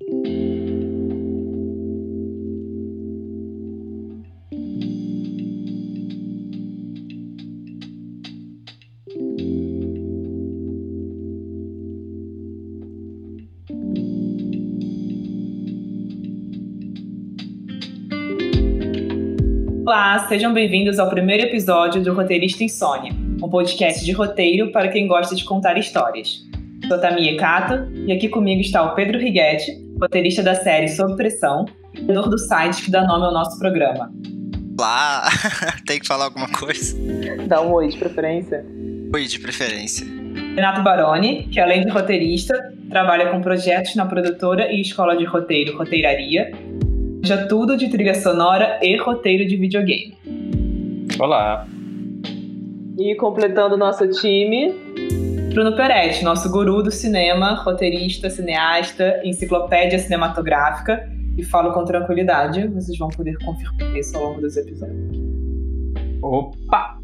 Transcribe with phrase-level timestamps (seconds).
[0.00, 0.14] Olá,
[20.28, 23.12] sejam bem-vindos ao primeiro episódio do Roteirista Insônia,
[23.42, 26.46] um podcast de roteiro para quem gosta de contar histórias.
[26.86, 31.64] Sou Tamia Cato e aqui comigo está o Pedro Righetti, roteirista da série Sob Pressão,
[31.94, 34.12] criador do site que dá nome ao nosso programa.
[34.78, 35.28] Olá,
[35.86, 36.96] tem que falar alguma coisa?
[37.46, 38.64] Dá um oi de preferência.
[39.12, 40.06] Oi de preferência.
[40.54, 45.76] Renato Baroni, que além de roteirista, trabalha com projetos na produtora e escola de roteiro
[45.76, 46.52] Roteiraria
[47.22, 50.16] já tudo de trilha sonora e roteiro de videogame.
[51.18, 51.66] Olá!
[52.98, 54.74] E completando nosso time,
[55.52, 61.08] Bruno Peretti, nosso guru do cinema, roteirista, cineasta, enciclopédia cinematográfica.
[61.36, 65.16] E falo com tranquilidade, vocês vão poder confirmar isso ao longo dos episódios.
[66.20, 66.98] Opa!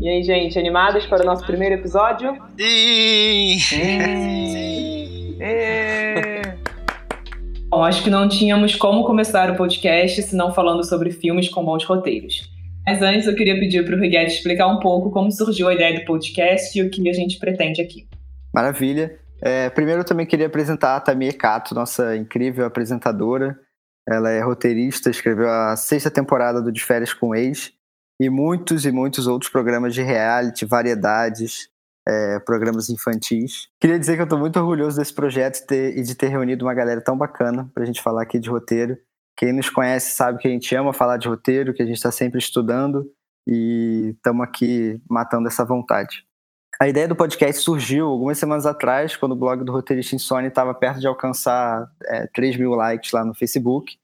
[0.00, 2.34] E aí, gente, animados para o nosso primeiro episódio?
[2.58, 3.58] Sim!
[3.58, 5.38] Sim!
[7.68, 11.64] Bom, acho que não tínhamos como começar o podcast se não falando sobre filmes com
[11.64, 12.50] bons roteiros.
[12.86, 15.98] Mas antes eu queria pedir para o Riguete explicar um pouco como surgiu a ideia
[15.98, 18.08] do podcast e o que a gente pretende aqui.
[18.52, 19.18] Maravilha.
[19.42, 23.58] É, primeiro eu também queria apresentar a Tamir Cato, nossa incrível apresentadora.
[24.08, 27.72] Ela é roteirista, escreveu a sexta temporada do De Férias com Ex
[28.20, 31.68] e muitos e muitos outros programas de reality, variedades,
[32.06, 33.68] é, programas infantis.
[33.80, 37.00] Queria dizer que eu estou muito orgulhoso desse projeto e de ter reunido uma galera
[37.00, 38.98] tão bacana para a gente falar aqui de roteiro.
[39.40, 42.12] Quem nos conhece sabe que a gente ama falar de roteiro, que a gente está
[42.12, 43.10] sempre estudando
[43.48, 46.26] e estamos aqui matando essa vontade.
[46.78, 50.74] A ideia do podcast surgiu algumas semanas atrás, quando o blog do Roteirista Insônia estava
[50.74, 53.96] perto de alcançar é, 3 mil likes lá no Facebook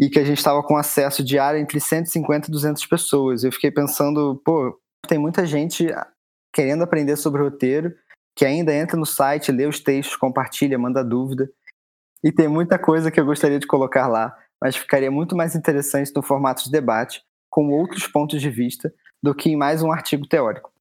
[0.00, 3.44] e que a gente estava com acesso diário entre 150 e 200 pessoas.
[3.44, 5.88] Eu fiquei pensando, pô, tem muita gente
[6.54, 7.94] querendo aprender sobre roteiro,
[8.34, 11.50] que ainda entra no site, lê os textos, compartilha, manda dúvida.
[12.24, 16.10] E tem muita coisa que eu gostaria de colocar lá, mas ficaria muito mais interessante
[16.16, 18.90] no formato de debate, com outros pontos de vista,
[19.22, 20.72] do que em mais um artigo teórico.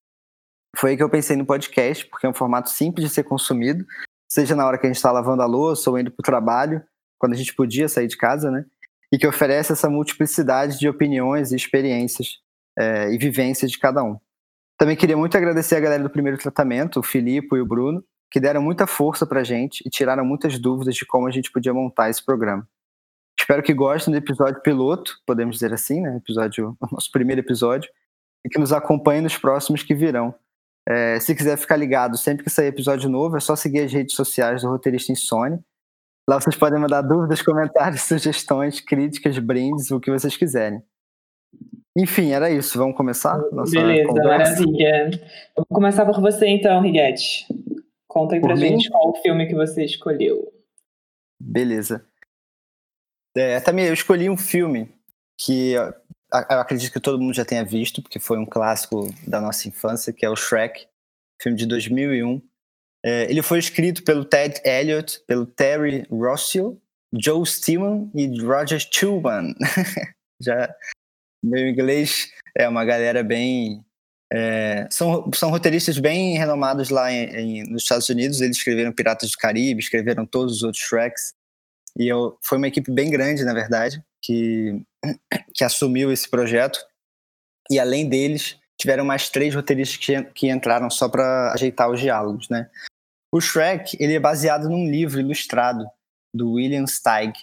[0.78, 3.86] Foi aí que eu pensei no podcast, porque é um formato simples de ser consumido,
[4.32, 6.82] seja na hora que a gente está lavando a louça ou indo para o trabalho,
[7.20, 8.64] quando a gente podia sair de casa, né?
[9.12, 12.40] E que oferece essa multiplicidade de opiniões e experiências
[12.80, 14.18] é, e vivências de cada um.
[14.78, 18.02] Também queria muito agradecer a galera do primeiro tratamento, o Filipe e o Bruno,
[18.32, 21.74] que deram muita força pra gente e tiraram muitas dúvidas de como a gente podia
[21.74, 22.66] montar esse programa.
[23.44, 26.16] Espero que gostem do episódio piloto, podemos dizer assim, né?
[26.16, 27.92] Episódio, nosso primeiro episódio,
[28.46, 30.34] e que nos acompanhem nos próximos que virão.
[30.88, 34.16] É, se quiser ficar ligado sempre que sair episódio novo, é só seguir as redes
[34.16, 35.60] sociais do Roteirista Insônia.
[36.26, 40.82] Lá vocês podem mandar dúvidas, comentários, sugestões, críticas, brindes, o que vocês quiserem.
[41.98, 42.78] Enfim, era isso.
[42.78, 43.38] Vamos começar?
[43.70, 44.54] Beleza, conversa.
[44.54, 45.12] maravilha.
[45.58, 47.46] Eu vou começar por você então, Riguete.
[48.08, 48.70] Conta aí por pra mim?
[48.70, 50.50] gente qual o filme que você escolheu.
[51.38, 52.06] Beleza.
[53.36, 54.94] É, também eu escolhi um filme
[55.38, 59.68] que eu acredito que todo mundo já tenha visto, porque foi um clássico da nossa
[59.68, 60.88] infância, que é o Shrek,
[61.42, 62.42] filme de 2001.
[63.06, 66.82] É, ele foi escrito pelo Ted Elliott, pelo Terry Rossio,
[67.14, 69.54] Joe Stillman e Roger Schulman.
[70.42, 70.74] já
[71.44, 73.84] meu inglês é uma galera bem.
[74.32, 78.40] É, são, são roteiristas bem renomados lá em, em, nos Estados Unidos.
[78.40, 81.34] Eles escreveram Piratas do Caribe, escreveram todos os outros Shreks.
[81.98, 84.82] E eu, foi uma equipe bem grande, na verdade, que,
[85.54, 86.80] que assumiu esse projeto.
[87.70, 92.50] E além deles, tiveram mais três roteiristas que, que entraram só para ajeitar os diálogos,
[92.50, 92.70] né?
[93.32, 95.86] O Shrek ele é baseado num livro ilustrado
[96.36, 97.34] do William Steig.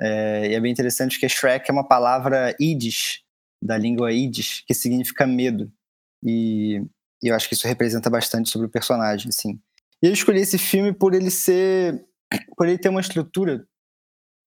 [0.00, 3.22] É, e é bem interessante porque Shrek é uma palavra Yiddish,
[3.62, 5.70] da língua Yiddish, que significa medo.
[6.22, 6.82] E,
[7.22, 9.60] e, eu acho que isso representa bastante sobre o personagem, assim.
[10.02, 12.04] E eu escolhi esse filme por ele ser,
[12.56, 13.66] por ele ter uma estrutura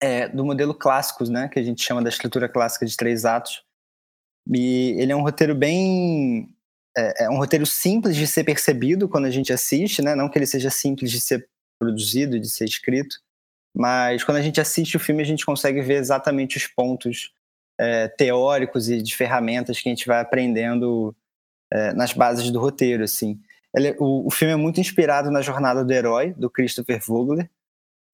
[0.02, 3.64] é, do modelo clássico, né, que a gente chama da estrutura clássica de três atos.
[4.50, 6.50] E ele é um roteiro bem
[6.98, 10.16] é, é um roteiro simples de ser percebido quando a gente assiste, né?
[10.16, 11.48] Não que ele seja simples de ser
[11.80, 13.18] produzido, de ser escrito,
[13.76, 17.32] mas quando a gente assiste o filme a gente consegue ver exatamente os pontos
[17.80, 21.16] é, teóricos e de ferramentas que a gente vai aprendendo
[21.72, 23.40] é, nas bases do roteiro, assim.
[23.76, 27.48] Ele, o, o, filme é muito inspirado na Jornada do Herói, do Christopher Vogler,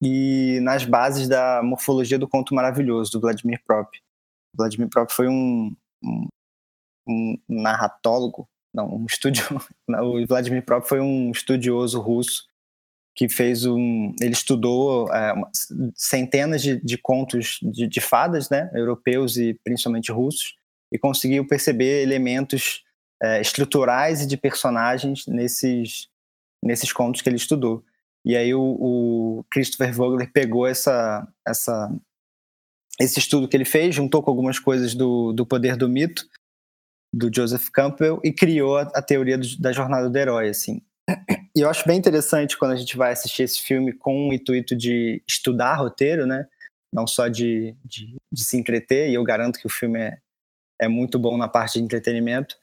[0.03, 3.89] e nas bases da morfologia do conto maravilhoso, do Vladimir Prop.
[4.53, 6.27] O Vladimir Prop foi um, um,
[7.07, 9.44] um narratólogo, não, um estúdio.
[9.88, 12.44] o Vladimir Prop foi um estudioso russo
[13.15, 14.13] que fez um.
[14.19, 15.33] Ele estudou é,
[15.95, 20.55] centenas de, de contos de, de, fadas, né, europeus e principalmente russos,
[20.91, 22.83] e conseguiu perceber elementos
[23.21, 26.07] é, estruturais e de personagens nesses,
[26.61, 27.83] nesses contos que ele estudou.
[28.25, 31.93] E aí o, o Christopher Vogler pegou essa, essa,
[32.99, 36.25] esse estudo que ele fez, juntou com algumas coisas do, do Poder do Mito,
[37.13, 40.81] do Joseph Campbell, e criou a, a teoria do, da jornada do herói, assim.
[41.55, 44.75] E eu acho bem interessante quando a gente vai assistir esse filme com o intuito
[44.75, 46.47] de estudar roteiro, né?
[46.91, 50.17] Não só de, de, de se entreter, e eu garanto que o filme é,
[50.81, 52.55] é muito bom na parte de entretenimento.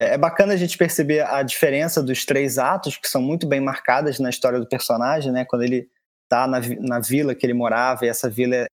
[0.00, 3.60] É, é bacana a gente perceber a diferença dos três atos, que são muito bem
[3.60, 5.44] marcadas na história do personagem, né?
[5.44, 5.88] Quando ele
[6.28, 8.66] tá na, na vila que ele morava, e essa vila é,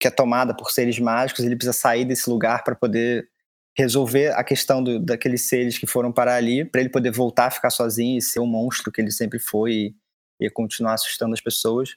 [0.00, 3.28] que é tomada por seres mágicos, ele precisa sair desse lugar para poder
[3.76, 7.50] resolver a questão do, daqueles seres que foram parar ali, para ele poder voltar a
[7.50, 9.94] ficar sozinho e ser o monstro que ele sempre foi e,
[10.40, 11.96] e continuar assustando as pessoas.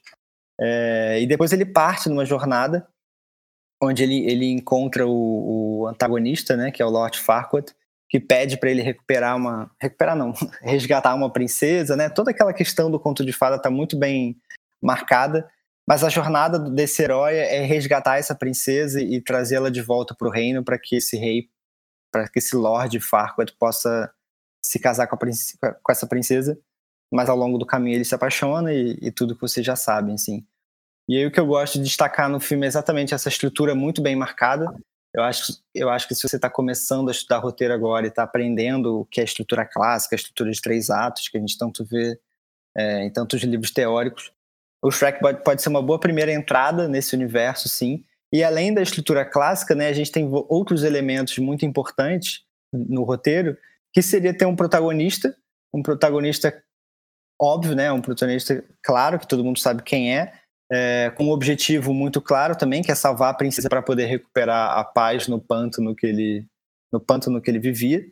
[0.60, 2.88] É, e depois ele parte numa jornada
[3.82, 7.74] onde ele, ele encontra o, o antagonista, né, que é o Lord Farquaad,
[8.10, 9.72] que pede para ele recuperar uma.
[9.82, 12.10] recuperar não, resgatar uma princesa, né?
[12.10, 14.38] Toda aquela questão do conto de fada está muito bem
[14.82, 15.50] marcada,
[15.88, 20.32] mas a jornada desse herói é resgatar essa princesa e trazê-la de volta para o
[20.32, 21.50] reino para que esse rei
[22.12, 24.10] para que esse Lord Farquaad possa
[24.64, 26.58] se casar com, com, essa princesa,
[27.12, 30.16] mas ao longo do caminho ele se apaixona e, e, tudo que vocês já sabem,
[30.16, 30.46] assim.
[31.10, 34.02] E aí o que eu gosto de destacar no filme é exatamente essa estrutura muito
[34.02, 34.74] bem marcada.
[35.16, 38.24] Eu acho, eu acho que se você está começando a estudar roteiro agora e está
[38.24, 41.86] aprendendo o que é estrutura clássica, a estrutura de três atos, que a gente tanto
[41.86, 42.20] vê
[42.76, 44.34] é, em tantos livros teóricos,
[44.84, 48.82] o Shrek pode, pode ser uma boa primeira entrada nesse universo, sim, e além da
[48.82, 53.58] estrutura clássica, né, a gente tem outros elementos muito importantes no roteiro,
[53.94, 55.34] que seria ter um protagonista,
[55.74, 56.62] um protagonista
[57.42, 60.34] óbvio, né, um protagonista claro, que todo mundo sabe quem é,
[60.72, 64.78] é com um objetivo muito claro também, que é salvar a princesa para poder recuperar
[64.78, 66.46] a paz no pântano que ele
[66.92, 68.06] no pântano que ele vivia.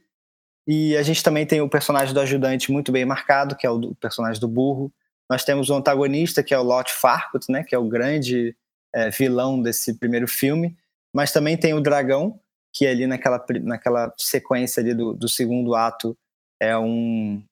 [0.68, 3.78] E a gente também tem o personagem do ajudante muito bem marcado, que é o,
[3.78, 4.92] do, o personagem do burro.
[5.30, 8.56] Nós temos o antagonista, que é o Lot Farquaad, né, que é o grande
[8.94, 10.78] é, vilão desse primeiro filme,
[11.14, 12.40] mas também tem o dragão,
[12.74, 16.18] que ali naquela, naquela sequência ali do, do segundo ato
[16.60, 17.44] é um,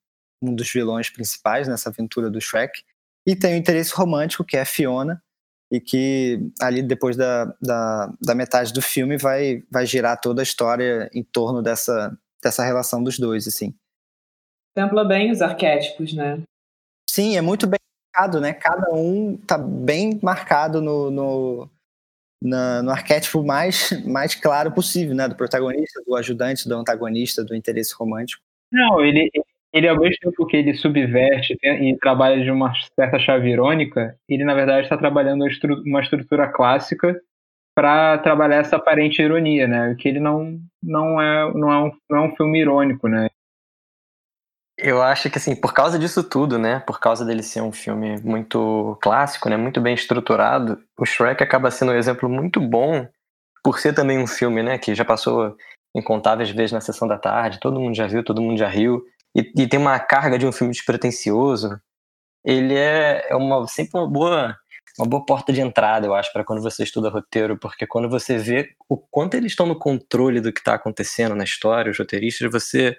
[0.42, 2.84] um dos vilões principais nessa aventura do Shrek.
[3.26, 5.22] E tem o interesse romântico, que é a Fiona,
[5.72, 10.44] e que ali depois da, da, da, metade do filme vai, vai girar toda a
[10.44, 13.74] história em torno dessa, dessa relação dos dois, assim.
[14.76, 16.42] Templa bem os arquétipos, né?
[17.10, 17.80] Sim, é muito bem
[18.14, 18.54] marcado, né?
[18.54, 21.70] Cada um tá bem marcado no, no,
[22.42, 25.28] na, no arquétipo mais, mais claro possível, né?
[25.28, 28.44] Do protagonista, do ajudante, do antagonista, do interesse romântico.
[28.72, 33.50] Não, ele, ele ao mesmo tempo que ele subverte e trabalha de uma certa chave
[33.50, 35.46] irônica, ele na verdade está trabalhando
[35.86, 37.20] uma estrutura clássica
[37.74, 39.96] para trabalhar essa aparente ironia, né?
[39.98, 43.30] Que ele não, não, é, não, é um, não é um filme irônico, né?
[44.78, 46.80] Eu acho que, assim, por causa disso tudo, né?
[46.80, 49.56] Por causa dele ser um filme muito clássico, né?
[49.56, 53.08] Muito bem estruturado, o Shrek acaba sendo um exemplo muito bom
[53.64, 54.78] por ser também um filme, né?
[54.78, 55.56] Que já passou
[55.96, 59.04] incontáveis vezes na sessão da tarde, todo mundo já viu, todo mundo já riu,
[59.36, 61.80] e, e tem uma carga de um filme despretensioso.
[62.44, 64.58] Ele é, é uma, sempre uma boa,
[64.98, 68.38] uma boa porta de entrada, eu acho, para quando você estuda roteiro, porque quando você
[68.38, 72.52] vê o quanto eles estão no controle do que está acontecendo na história, os roteiristas,
[72.52, 72.98] você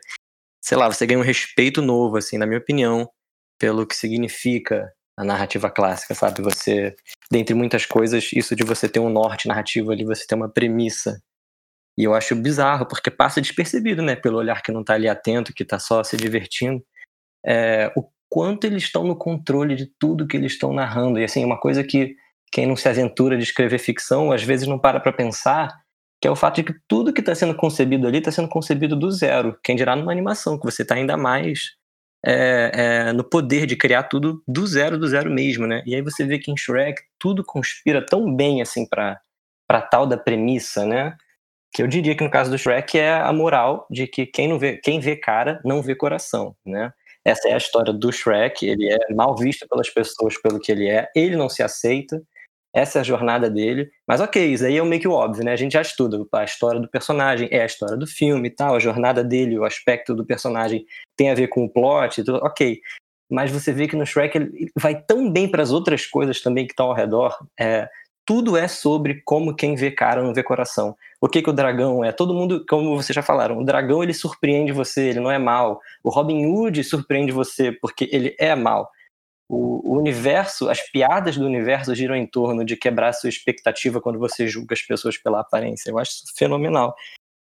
[0.62, 3.10] sei lá, você ganha um respeito novo, assim, na minha opinião,
[3.58, 6.40] pelo que significa a narrativa clássica, sabe?
[6.42, 6.94] Você,
[7.30, 11.20] dentre muitas coisas, isso de você ter um norte narrativo ali, você ter uma premissa.
[11.96, 14.16] E eu acho bizarro, porque passa despercebido, né?
[14.16, 16.82] Pelo olhar que não tá ali atento, que tá só se divertindo.
[17.44, 21.18] É, o quanto eles estão no controle de tudo que eles estão narrando.
[21.18, 22.16] E assim, uma coisa que
[22.50, 25.70] quem não se aventura de escrever ficção, às vezes não para para pensar,
[26.20, 28.96] que é o fato de que tudo que está sendo concebido ali está sendo concebido
[28.96, 29.58] do zero.
[29.62, 31.72] Quem dirá numa animação, que você está ainda mais
[32.24, 35.82] é, é, no poder de criar tudo do zero, do zero mesmo, né?
[35.84, 39.20] E aí você vê que em Shrek tudo conspira tão bem assim para
[39.90, 41.16] tal da premissa, né?
[41.72, 44.58] Que eu diria que no caso do Shrek é a moral de que quem não
[44.58, 46.92] vê, quem vê cara não vê coração, né?
[47.24, 50.88] Essa é a história do Shrek, ele é mal visto pelas pessoas pelo que ele
[50.88, 52.20] é, ele não se aceita,
[52.74, 53.90] essa é a jornada dele.
[54.08, 55.52] Mas ok, isso aí é meio que óbvio, né?
[55.52, 58.74] A gente já estuda a história do personagem, é a história do filme e tal,
[58.74, 60.84] a jornada dele, o aspecto do personagem
[61.16, 62.80] tem a ver com o plot tudo, ok.
[63.30, 66.66] Mas você vê que no Shrek ele vai tão bem para as outras coisas também
[66.66, 67.36] que estão ao redor.
[67.58, 67.88] É,
[68.24, 70.96] tudo é sobre como quem vê cara não vê coração.
[71.20, 72.12] O que, que o dragão é?
[72.12, 75.80] Todo mundo, como vocês já falaram, o dragão ele surpreende você, ele não é mal.
[76.02, 78.90] O Robin Hood surpreende você porque ele é mal
[79.48, 84.18] O, o universo, as piadas do universo giram em torno de quebrar sua expectativa quando
[84.18, 85.90] você julga as pessoas pela aparência.
[85.90, 86.94] Eu acho isso fenomenal.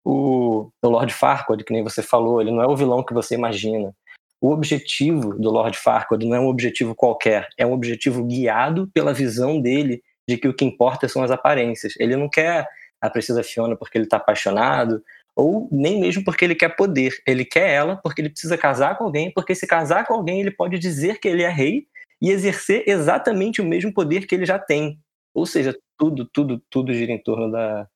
[0.04, 3.34] O, o Lord Farquaad, que nem você falou, ele não é o vilão que você
[3.34, 3.94] imagina.
[4.40, 9.12] O objetivo do Lord Farquaad não é um objetivo qualquer, é um objetivo guiado pela
[9.12, 11.94] visão dele de que o que importa são as aparências.
[11.98, 12.66] Ele não quer
[13.00, 15.02] a Princesa Fiona porque ele está apaixonado,
[15.34, 17.12] ou nem mesmo porque ele quer poder.
[17.26, 20.50] Ele quer ela porque ele precisa casar com alguém, porque se casar com alguém ele
[20.50, 21.86] pode dizer que ele é rei
[22.22, 25.00] e exercer exatamente o mesmo poder que ele já tem.
[25.34, 27.88] Ou seja, tudo, tudo, tudo gira em torno da,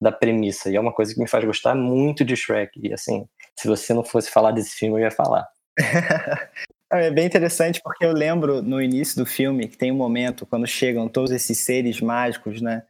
[0.00, 0.70] da premissa.
[0.70, 2.78] E é uma coisa que me faz gostar muito de Shrek.
[2.82, 3.26] E assim,
[3.58, 5.46] se você não fosse falar desse filme, eu ia falar.
[6.92, 10.66] é bem interessante porque eu lembro no início do filme que tem um momento quando
[10.66, 12.84] chegam todos esses seres mágicos, né?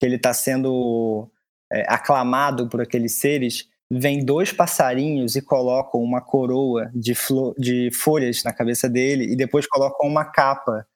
[0.00, 1.30] Que ele está sendo
[1.72, 3.68] é, aclamado por aqueles seres.
[3.90, 9.36] Vem dois passarinhos e colocam uma coroa de, flor, de folhas na cabeça dele e
[9.36, 10.86] depois colocam uma capa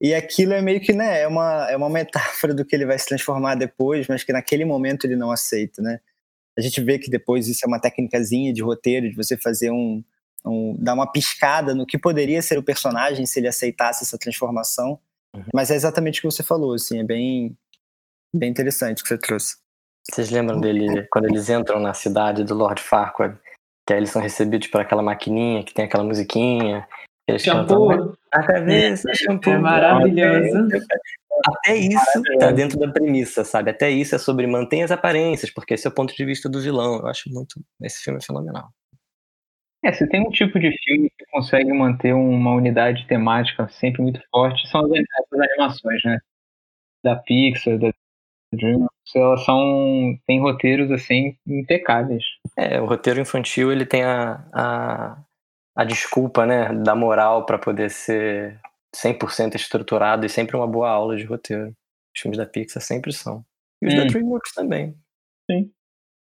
[0.00, 2.98] e aquilo é meio que, né, é uma, é uma metáfora do que ele vai
[2.98, 6.00] se transformar depois, mas que naquele momento ele não aceita, né?
[6.58, 10.02] A gente vê que depois isso é uma técnicazinha de roteiro, de você fazer um,
[10.46, 14.98] um dar uma piscada no que poderia ser o personagem se ele aceitasse essa transformação.
[15.34, 15.44] Uhum.
[15.52, 17.56] Mas é exatamente o que você falou, assim, é bem,
[18.34, 19.56] bem interessante o que você trouxe.
[20.10, 23.36] Vocês lembram dele quando eles entram na cidade do Lord Farquaad?
[23.86, 26.86] Que aí eles são recebidos por aquela maquininha que tem aquela musiquinha,
[27.38, 28.16] shampoo.
[28.32, 29.50] A cabeça, shampoo.
[29.52, 30.68] É maravilhoso.
[31.44, 33.70] Até isso tá dentro da premissa, sabe?
[33.70, 36.60] Até isso é sobre manter as aparências, porque esse é o ponto de vista do
[36.60, 37.00] vilão.
[37.00, 37.60] Eu acho muito.
[37.82, 38.68] Esse filme é fenomenal.
[39.86, 44.20] É, se tem um tipo de filme que consegue manter uma unidade temática sempre muito
[44.32, 46.18] forte, são as, as animações, né?
[47.04, 47.92] Da Pixar, da
[48.52, 50.18] DreamWorks, elas são.
[50.26, 52.24] tem roteiros assim impecáveis.
[52.56, 55.18] É, o roteiro infantil ele tem a, a
[55.76, 58.58] a desculpa, né, da moral para poder ser
[58.96, 61.68] 100% estruturado e sempre uma boa aula de roteiro.
[61.68, 63.44] Os filmes da Pixar sempre são.
[63.80, 63.98] E os hum.
[63.98, 64.96] da DreamWorks também.
[65.48, 65.70] Sim.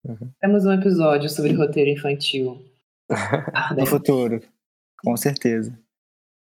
[0.05, 0.31] Uhum.
[0.39, 2.68] Temos um episódio sobre roteiro infantil.
[3.77, 4.41] No futuro.
[5.03, 5.77] Com certeza.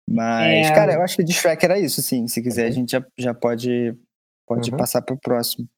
[0.09, 0.75] Mas, é...
[0.75, 2.27] cara, eu acho que de Shrek era isso, sim.
[2.27, 2.73] Se quiser, a uhum.
[2.73, 3.97] gente já, já pode,
[4.47, 4.77] pode uhum.
[4.77, 5.69] passar pro próximo.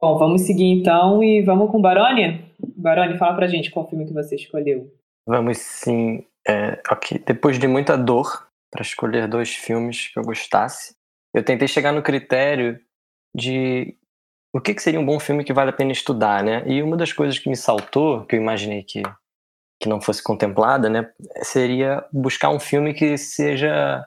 [0.00, 2.44] Bom, vamos seguir então e vamos com Baroni?
[2.76, 4.90] Baroni, fala pra gente qual filme que você escolheu.
[5.26, 6.24] Vamos sim.
[6.48, 7.22] É, ok.
[7.26, 10.94] Depois de muita dor para escolher dois filmes que eu gostasse,
[11.34, 12.80] eu tentei chegar no critério
[13.34, 13.96] de
[14.52, 16.64] o que, que seria um bom filme que vale a pena estudar, né?
[16.66, 19.02] E uma das coisas que me saltou, que eu imaginei que,
[19.80, 21.10] que não fosse contemplada, né,
[21.42, 24.04] seria buscar um filme que seja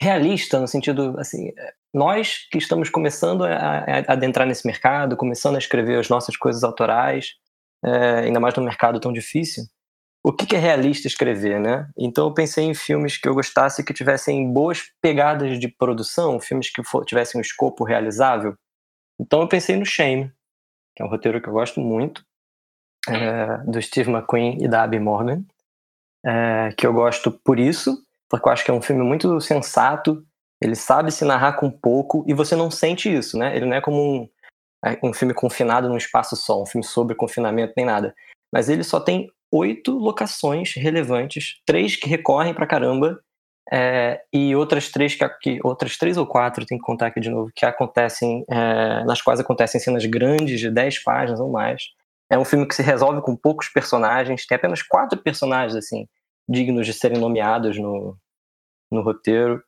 [0.00, 1.50] realista no sentido assim,
[1.94, 6.62] nós que estamos começando a, a adentrar nesse mercado, começando a escrever as nossas coisas
[6.62, 7.30] autorais,
[7.82, 9.64] é, ainda mais num mercado tão difícil,
[10.22, 11.88] o que, que é realista escrever, né?
[11.96, 16.68] Então eu pensei em filmes que eu gostasse que tivessem boas pegadas de produção, filmes
[16.68, 18.54] que tivessem um escopo realizável.
[19.20, 20.30] Então eu pensei no Shame,
[20.96, 22.24] que é um roteiro que eu gosto muito,
[23.08, 25.42] é, do Steve McQueen e da Abby Morgan,
[26.24, 27.96] é, que eu gosto por isso,
[28.28, 30.24] porque eu acho que é um filme muito sensato,
[30.60, 33.54] ele sabe se narrar com pouco e você não sente isso, né?
[33.54, 34.28] Ele não é como um,
[34.84, 38.14] é, um filme confinado num espaço só, um filme sobre confinamento nem nada.
[38.52, 43.20] Mas ele só tem oito locações relevantes, três que recorrem pra caramba,
[43.72, 47.30] é, e outras três que, que, outras três ou quatro, tem que contar aqui de
[47.30, 51.82] novo, que acontecem, é, nas quais acontecem cenas grandes de dez páginas ou mais.
[52.30, 56.06] É um filme que se resolve com poucos personagens, tem apenas quatro personagens assim
[56.48, 58.16] dignos de serem nomeados no,
[58.90, 59.62] no roteiro.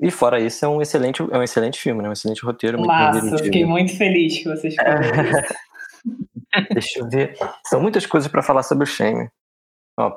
[0.00, 2.08] E fora isso, é um excelente, é um excelente filme, né?
[2.08, 2.76] Um excelente roteiro.
[2.78, 4.74] Muito Massa, fiquei muito feliz que vocês
[6.70, 7.36] Deixa eu ver.
[7.66, 9.28] São muitas coisas para falar sobre o Shame.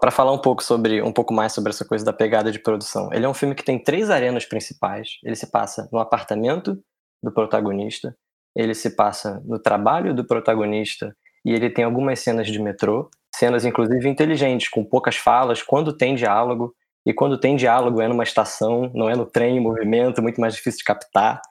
[0.01, 3.09] Para falar um pouco sobre um pouco mais sobre essa coisa da pegada de produção.
[3.13, 5.17] Ele é um filme que tem três arenas principais.
[5.23, 6.77] Ele se passa no apartamento
[7.23, 8.15] do protagonista,
[8.55, 11.15] ele se passa no trabalho do protagonista
[11.45, 16.15] e ele tem algumas cenas de metrô, cenas inclusive inteligentes, com poucas falas, quando tem
[16.15, 16.73] diálogo.
[17.05, 20.53] E quando tem diálogo é numa estação, não é no trem em movimento, muito mais
[20.53, 21.41] difícil de captar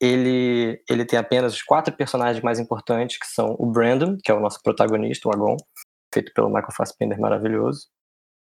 [0.00, 4.34] ele, ele tem apenas os quatro personagens mais importantes, que são o Brandon, que é
[4.34, 5.56] o nosso protagonista, o Agon,
[6.12, 7.88] feito pelo Michael Fassbender maravilhoso.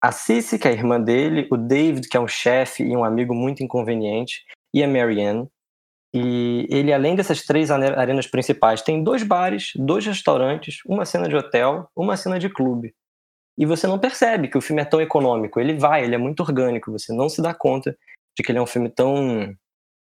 [0.02, 3.02] A Cici, que é a irmã dele, o David, que é um chefe e um
[3.02, 5.48] amigo muito inconveniente, e a Marianne.
[6.18, 11.36] E ele, além dessas três arenas principais, tem dois bares, dois restaurantes, uma cena de
[11.36, 12.94] hotel, uma cena de clube.
[13.58, 15.60] E você não percebe que o filme é tão econômico.
[15.60, 16.90] Ele vai, ele é muito orgânico.
[16.90, 17.94] Você não se dá conta
[18.34, 19.54] de que ele é um filme tão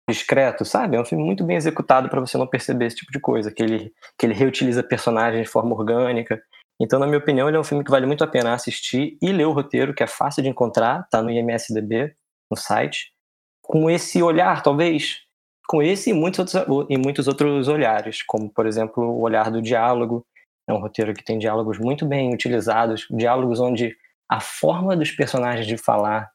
[0.09, 0.97] discreto, sabe?
[0.97, 3.63] É um filme muito bem executado para você não perceber esse tipo de coisa, que
[3.63, 6.43] ele, que ele reutiliza personagens de forma orgânica.
[6.81, 9.31] Então, na minha opinião, ele é um filme que vale muito a pena assistir e
[9.31, 12.15] ler o roteiro, que é fácil de encontrar, tá no IMSDB,
[12.51, 13.13] no site.
[13.61, 15.28] com esse olhar, talvez,
[15.69, 19.61] com esse e muitos outros, e muitos outros olhares, como, por exemplo, o olhar do
[19.61, 20.25] diálogo.
[20.67, 23.95] É um roteiro que tem diálogos muito bem utilizados, diálogos onde
[24.31, 26.31] a forma dos personagens de falar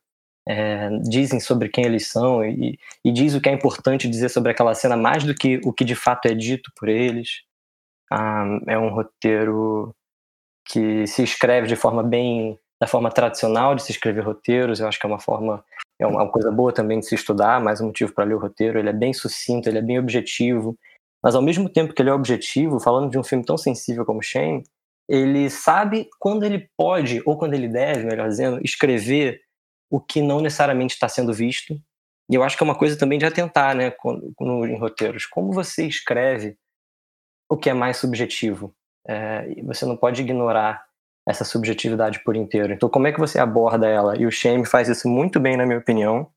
[0.48, 4.52] é, dizem sobre quem eles são e, e, diz o que é importante dizer sobre
[4.52, 7.44] aquela cena mais do que o que de fato é dito por eles.
[8.12, 9.96] Ah, é um roteiro
[10.68, 14.80] que se escreve de forma bem da forma tradicional de se escrever roteiros.
[14.80, 15.64] Eu acho que é uma forma
[16.04, 18.78] é uma coisa boa também de se estudar, mais um motivo para ler o roteiro.
[18.78, 20.78] Ele é bem sucinto, ele é bem objetivo,
[21.24, 24.22] mas ao mesmo tempo que ele é objetivo, falando de um filme tão sensível como
[24.22, 24.64] Shane,
[25.08, 29.42] ele sabe quando ele pode ou quando ele deve, melhor dizendo, escrever
[29.90, 31.74] o que não necessariamente está sendo visto.
[32.30, 33.94] E eu acho que é uma coisa também de atentar, né,
[34.42, 35.26] em roteiros.
[35.26, 36.58] Como você escreve
[37.50, 38.76] o que é mais subjetivo?
[39.08, 40.84] É, você não pode ignorar
[41.28, 42.74] essa subjetividade por inteiro.
[42.74, 44.18] Então, como é que você aborda ela?
[44.18, 46.28] E o Shame faz isso muito bem, na minha opinião.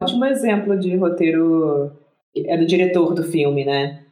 [0.00, 1.92] Ótimo exemplo de roteiro
[2.34, 4.02] é do diretor do filme, né?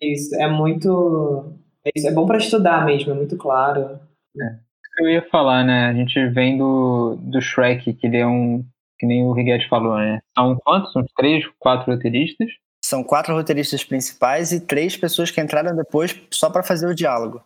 [0.00, 1.52] Isso é muito.
[1.94, 4.00] Isso é bom para estudar mesmo, é muito claro.
[4.38, 4.70] É.
[4.98, 5.86] Eu ia falar, né?
[5.86, 8.64] A gente vem do, do Shrek, que ele é um.
[8.98, 10.20] Que nem o Riguete falou, né?
[10.36, 10.92] São quantos?
[10.92, 12.50] São três, quatro roteiristas?
[12.84, 17.42] São quatro roteiristas principais e três pessoas que entraram depois só para fazer o diálogo.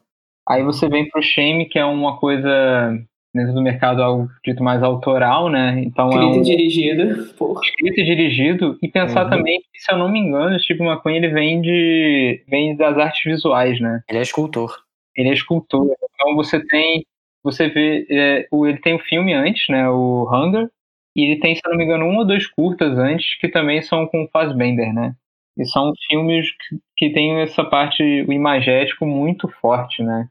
[0.49, 2.99] Aí você vem pro Shame, que é uma coisa
[3.35, 5.83] dentro do mercado algo dito mais autoral, né?
[5.85, 6.41] Então Escrito é um...
[6.41, 7.35] e dirigido.
[7.35, 7.61] Porra.
[7.65, 8.79] Escrito e dirigido.
[8.81, 9.31] E pensar uhum.
[9.31, 12.45] também que, se eu não me engano, o Steve McQueen ele vem, de...
[12.47, 14.03] vem das artes visuais, né?
[14.09, 14.73] Ele é escultor.
[15.17, 15.91] Ele é escultor.
[16.15, 17.05] Então você tem.
[17.43, 18.07] Você vê.
[18.09, 19.89] É, ele tem o um filme antes, né?
[19.91, 20.69] O Hunger.
[21.17, 23.81] E ele tem, se eu não me engano, um ou dois curtas antes que também
[23.83, 25.15] são com o Fassbender, né?
[25.57, 30.29] E são filmes que, que têm essa parte, o imagético muito forte, né?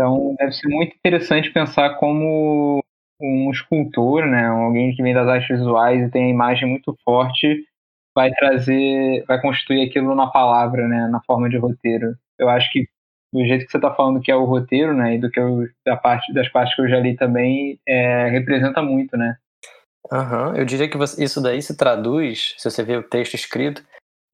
[0.00, 2.82] Então, deve ser muito interessante pensar como
[3.20, 7.66] um escultor, né, alguém que vem das artes visuais e tem a imagem muito forte,
[8.14, 12.16] vai trazer, vai constituir aquilo na palavra, né, na forma de roteiro.
[12.38, 12.88] Eu acho que
[13.30, 15.68] do jeito que você está falando que é o roteiro, né, e do que eu,
[15.84, 19.36] da parte das partes que eu já li também, é, representa muito, né.
[20.10, 20.56] Uhum.
[20.56, 23.84] Eu diria que você, isso daí se traduz, se você vê o texto escrito,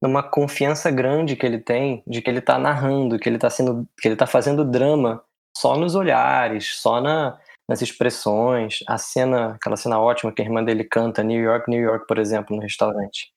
[0.01, 3.85] numa confiança grande que ele tem de que ele está narrando, que ele está sendo,
[3.99, 5.21] que ele está fazendo drama
[5.59, 8.79] só nos olhares, só na, nas expressões.
[8.87, 12.17] A cena, aquela cena ótima que a irmã dele canta, New York, New York, por
[12.17, 13.31] exemplo, no restaurante,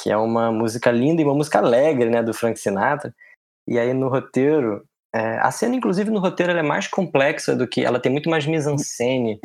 [0.00, 3.14] que é uma música linda e uma música alegre, né, do Frank Sinatra.
[3.68, 7.66] E aí no roteiro, é, a cena, inclusive, no roteiro ela é mais complexa do
[7.66, 7.84] que.
[7.84, 9.40] Ela tem muito mais mise-en-scène.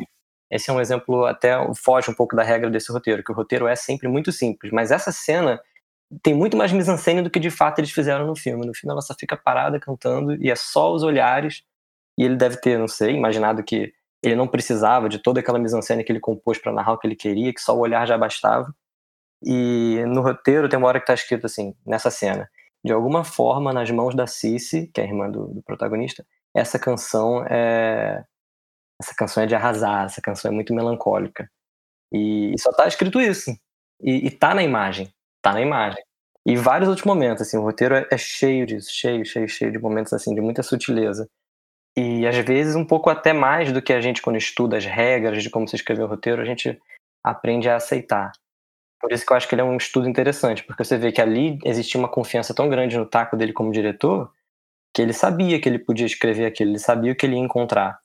[0.50, 3.66] Esse é um exemplo, até foge um pouco da regra desse roteiro, que o roteiro
[3.66, 4.70] é sempre muito simples.
[4.72, 5.60] Mas essa cena
[6.22, 8.66] tem muito mais mise-en-scène do que de fato eles fizeram no filme.
[8.66, 11.64] No filme ela só fica parada cantando e é só os olhares
[12.18, 16.04] e ele deve ter, não sei, imaginado que ele não precisava de toda aquela mise-en-scène
[16.04, 18.72] que ele compôs para narrar o que ele queria, que só o olhar já bastava.
[19.44, 22.48] E no roteiro tem uma hora que está escrito assim, nessa cena,
[22.84, 26.78] de alguma forma, nas mãos da Cici, que é a irmã do, do protagonista, essa
[26.78, 28.24] canção é
[29.00, 31.50] essa canção é de arrasar, essa canção é muito melancólica.
[32.12, 33.50] E, e só está escrito isso.
[34.00, 36.00] E, e tá na imagem, tá na imagem.
[36.46, 39.78] E vários outros momentos, assim, o roteiro é, é cheio disso, cheio, cheio, cheio de
[39.78, 41.28] momentos assim de muita sutileza.
[41.96, 45.42] E às vezes um pouco até mais do que a gente quando estuda as regras
[45.42, 46.80] de como se escrever o roteiro, a gente
[47.22, 48.32] aprende a aceitar.
[49.00, 51.20] Por isso que eu acho que ele é um estudo interessante, porque você vê que
[51.20, 54.32] ali existia uma confiança tão grande no taco dele como diretor,
[54.94, 57.98] que ele sabia que ele podia escrever aquilo, ele sabia o que ele ia encontrar.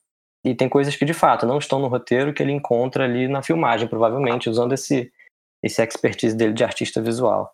[0.44, 3.44] E tem coisas que de fato não estão no roteiro que ele encontra ali na
[3.44, 5.12] filmagem, provavelmente, usando esse,
[5.62, 7.54] esse expertise dele de artista visual.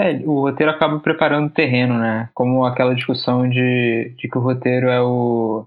[0.00, 2.30] É, o roteiro acaba preparando o terreno, né?
[2.32, 5.66] Como aquela discussão de, de que o roteiro é o.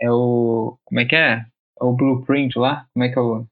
[0.00, 0.76] É o.
[0.84, 1.44] Como é que é?
[1.80, 2.86] É o blueprint lá?
[2.92, 3.44] Como é que é o.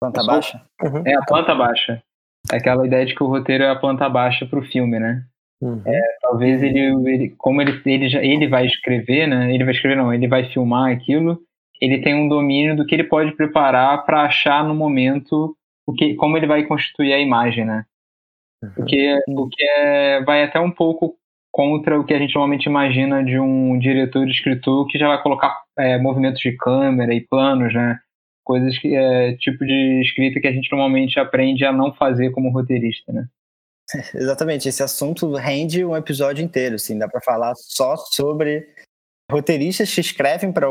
[0.00, 0.62] Planta baixa?
[0.82, 1.02] Uhum.
[1.04, 2.02] É a planta baixa.
[2.50, 5.24] É aquela ideia de que o roteiro é a planta baixa para o filme, né?
[5.60, 5.82] Uhum.
[5.84, 9.52] É, talvez ele, ele como ele, ele, já, ele vai escrever, né?
[9.52, 11.38] Ele vai escrever, não, ele vai filmar aquilo.
[11.78, 15.54] Ele tem um domínio do que ele pode preparar para achar no momento
[15.86, 17.84] o que, como ele vai constituir a imagem, né?
[18.76, 21.16] O que, o que é, vai até um pouco
[21.52, 25.22] contra o que a gente normalmente imagina de um diretor e escritor que já vai
[25.22, 27.98] colocar é, movimentos de câmera e planos, né?
[28.44, 32.50] Coisas que é tipo de escrita que a gente normalmente aprende a não fazer como
[32.50, 33.26] roteirista, né?
[34.14, 38.66] Exatamente, esse assunto rende um episódio inteiro, assim, dá para falar só sobre
[39.30, 40.68] roteiristas que escrevem para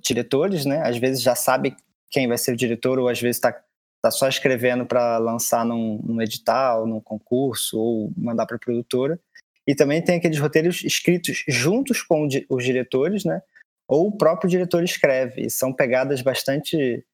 [0.00, 0.82] diretores, né?
[0.84, 1.74] Às vezes já sabe
[2.10, 3.54] quem vai ser o diretor ou às vezes está
[4.02, 9.18] tá só escrevendo para lançar num, num, edital, num concurso ou mandar para produtora.
[9.66, 13.40] E também tem aqueles roteiros escritos juntos com os diretores, né?
[13.88, 15.42] Ou o próprio diretor escreve.
[15.46, 17.04] E são pegadas bastante.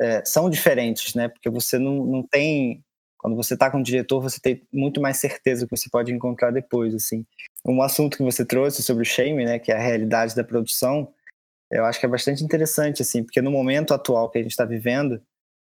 [0.00, 1.28] É, são diferentes, né?
[1.28, 2.84] Porque você não, não tem
[3.18, 6.52] Quando você está com o diretor, você tem muito mais certeza que você pode encontrar
[6.52, 7.26] depois, assim.
[7.66, 11.12] Um assunto que você trouxe sobre o shame, né, que é a realidade da produção,
[11.70, 14.64] eu acho que é bastante interessante, assim, porque no momento atual que a gente está
[14.64, 15.20] vivendo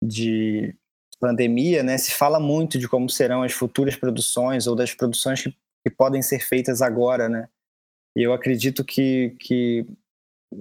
[0.01, 0.75] de
[1.19, 5.53] pandemia, né, se fala muito de como serão as futuras produções ou das produções que,
[5.83, 7.49] que podem ser feitas agora, né.
[8.15, 9.85] E eu acredito que, que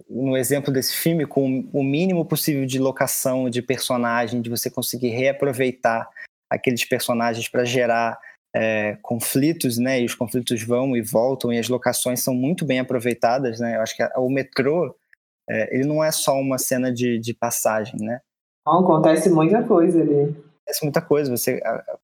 [0.08, 5.08] no exemplo desse filme, com o mínimo possível de locação de personagem, de você conseguir
[5.08, 6.08] reaproveitar
[6.50, 8.18] aqueles personagens para gerar
[8.54, 10.00] é, conflitos, né?
[10.00, 13.76] E os conflitos vão e voltam e as locações são muito bem aproveitadas, né?
[13.76, 14.94] Eu acho que a, o metrô
[15.48, 18.20] é, ele não é só uma cena de, de passagem, né?
[18.68, 20.24] Não, acontece muita coisa ali.
[20.24, 21.30] Acontece muita coisa.
[21.34, 21.60] Você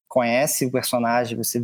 [0.07, 1.63] conhece o personagem, você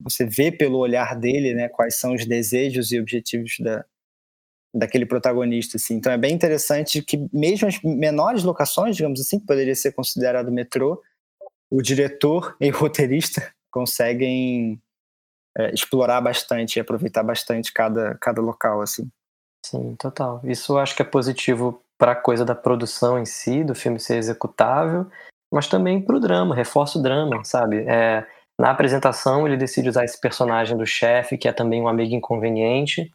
[0.00, 1.68] você vê pelo olhar dele, né?
[1.68, 3.84] Quais são os desejos e objetivos da,
[4.74, 5.94] daquele protagonista, assim.
[5.94, 10.50] Então é bem interessante que mesmo as menores locações, digamos assim, que poderia ser considerado
[10.50, 11.00] metrô,
[11.70, 14.80] o diretor e o roteirista conseguem
[15.56, 19.08] é, explorar bastante e aproveitar bastante cada, cada local, assim.
[19.64, 20.40] Sim, total.
[20.42, 24.00] Isso eu acho que é positivo para a coisa da produção em si, do filme
[24.00, 25.06] ser executável,
[25.52, 27.84] mas também para o drama, reforça o drama, sabe?
[27.86, 28.26] É,
[28.58, 33.08] na apresentação ele decide usar esse personagem do chefe, que é também um amigo inconveniente,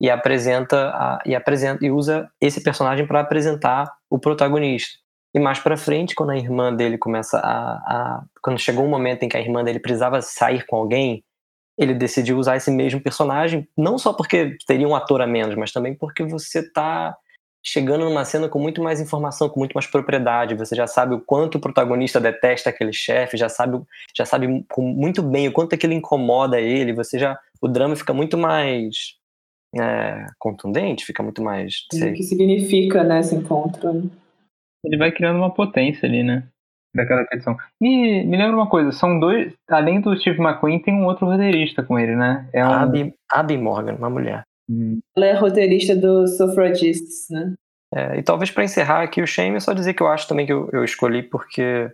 [0.00, 4.98] e apresenta a, e apresenta e usa esse personagem para apresentar o protagonista.
[5.32, 9.22] E mais para frente, quando a irmã dele começa a, a, Quando chegou um momento
[9.22, 11.22] em que a irmã dele precisava sair com alguém,
[11.78, 15.70] ele decidiu usar esse mesmo personagem, não só porque teria um ator a menos, mas
[15.70, 17.16] também porque você está
[17.64, 20.54] chegando numa cena com muito mais informação, com muito mais propriedade.
[20.54, 23.80] Você já sabe o quanto o protagonista detesta aquele chefe, já sabe,
[24.16, 26.92] já sabe muito bem o quanto aquilo incomoda ele.
[26.92, 29.14] Você já, o drama fica muito mais
[29.74, 31.86] é, contundente, fica muito mais.
[31.92, 34.10] O que significa né, esse encontro?
[34.84, 36.44] ele vai criando uma potência ali, né?
[36.94, 37.56] Daquela petição.
[37.80, 39.54] E me lembra uma coisa, são dois.
[39.70, 42.48] Além do Steve McQueen, tem um outro roteirista com ele, né?
[42.52, 42.70] É um...
[42.70, 44.42] Abby, Abby Morgan, uma mulher.
[44.68, 45.00] Hum.
[45.16, 47.54] Ela é roteirista do Suffragists, né?
[47.94, 50.46] É, e talvez para encerrar aqui o Shame, é só dizer que eu acho também
[50.46, 51.90] que eu, eu escolhi porque,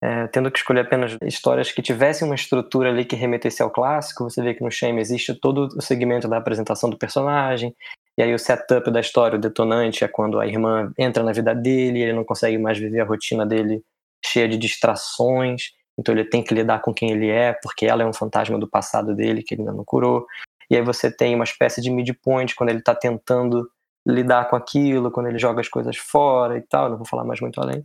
[0.00, 4.24] é, tendo que escolher apenas histórias que tivessem uma estrutura ali que remetesse ao clássico,
[4.24, 7.74] você vê que no Shame existe todo o segmento da apresentação do personagem,
[8.16, 11.54] e aí o setup da história, o detonante, é quando a irmã entra na vida
[11.54, 13.82] dele, ele não consegue mais viver a rotina dele
[14.24, 18.06] cheia de distrações, então ele tem que lidar com quem ele é, porque ela é
[18.06, 20.26] um fantasma do passado dele que ele ainda não curou.
[20.70, 23.68] E aí você tem uma espécie de midpoint quando ele está tentando
[24.06, 27.40] lidar com aquilo, quando ele joga as coisas fora e tal, não vou falar mais
[27.40, 27.84] muito além.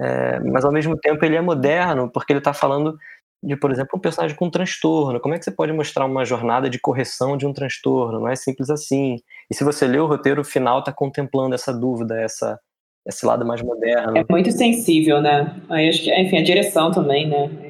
[0.00, 2.96] É, mas ao mesmo tempo ele é moderno, porque ele está falando
[3.42, 5.20] de, por exemplo, um personagem com um transtorno.
[5.20, 8.20] Como é que você pode mostrar uma jornada de correção de um transtorno?
[8.20, 9.16] Não é simples assim.
[9.50, 12.58] E se você lê o roteiro, o final está contemplando essa dúvida, essa,
[13.06, 14.16] esse lado mais moderno.
[14.16, 15.54] É muito sensível, né?
[15.68, 17.50] Aí acho que, enfim, a direção também, né?
[17.62, 17.68] É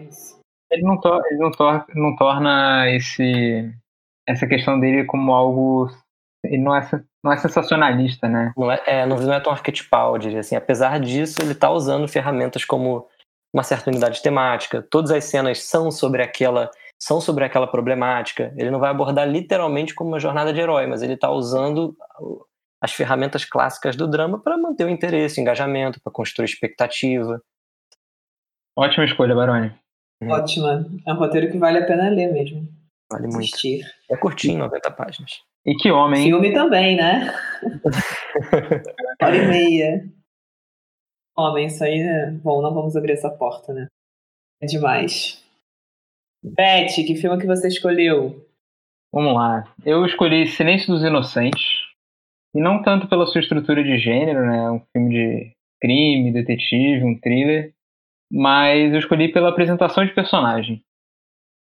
[0.70, 3.72] ele não, to ele não, tor não torna esse,
[4.28, 5.88] essa questão dele como algo.
[6.44, 6.88] Ele não é,
[7.24, 8.52] não é sensacionalista, né?
[8.56, 10.54] Não é, é, não é tão arquetipal, diria assim.
[10.54, 13.08] Apesar disso, ele está usando ferramentas como
[13.52, 14.86] uma certa unidade temática.
[14.88, 18.52] Todas as cenas são sobre aquela são sobre aquela problemática.
[18.56, 21.96] Ele não vai abordar literalmente como uma jornada de herói, mas ele está usando
[22.82, 27.40] as ferramentas clássicas do drama para manter o interesse, o engajamento, para construir expectativa.
[28.76, 29.72] Ótima escolha, Baroni.
[30.20, 30.30] Uhum.
[30.30, 30.86] Ótima.
[31.06, 32.66] É um roteiro que vale a pena ler mesmo.
[33.10, 33.38] Vale muito.
[33.38, 33.84] Assistir.
[34.10, 35.42] É curtinho, 90 páginas.
[35.64, 36.24] E que homem.
[36.24, 37.32] Filme também, né?
[39.22, 40.04] Hora e meia.
[41.36, 42.32] Homem, isso aí, né?
[42.42, 43.86] Bom, não vamos abrir essa porta, né?
[44.60, 45.44] É demais.
[46.42, 48.46] Beth, que filme que você escolheu?
[49.12, 49.72] Vamos lá.
[49.84, 51.88] Eu escolhi Silêncio dos Inocentes.
[52.54, 54.70] E não tanto pela sua estrutura de gênero, né?
[54.70, 57.72] Um filme de crime, detetive, um thriller.
[58.30, 60.82] Mas eu escolhi pela apresentação de personagem.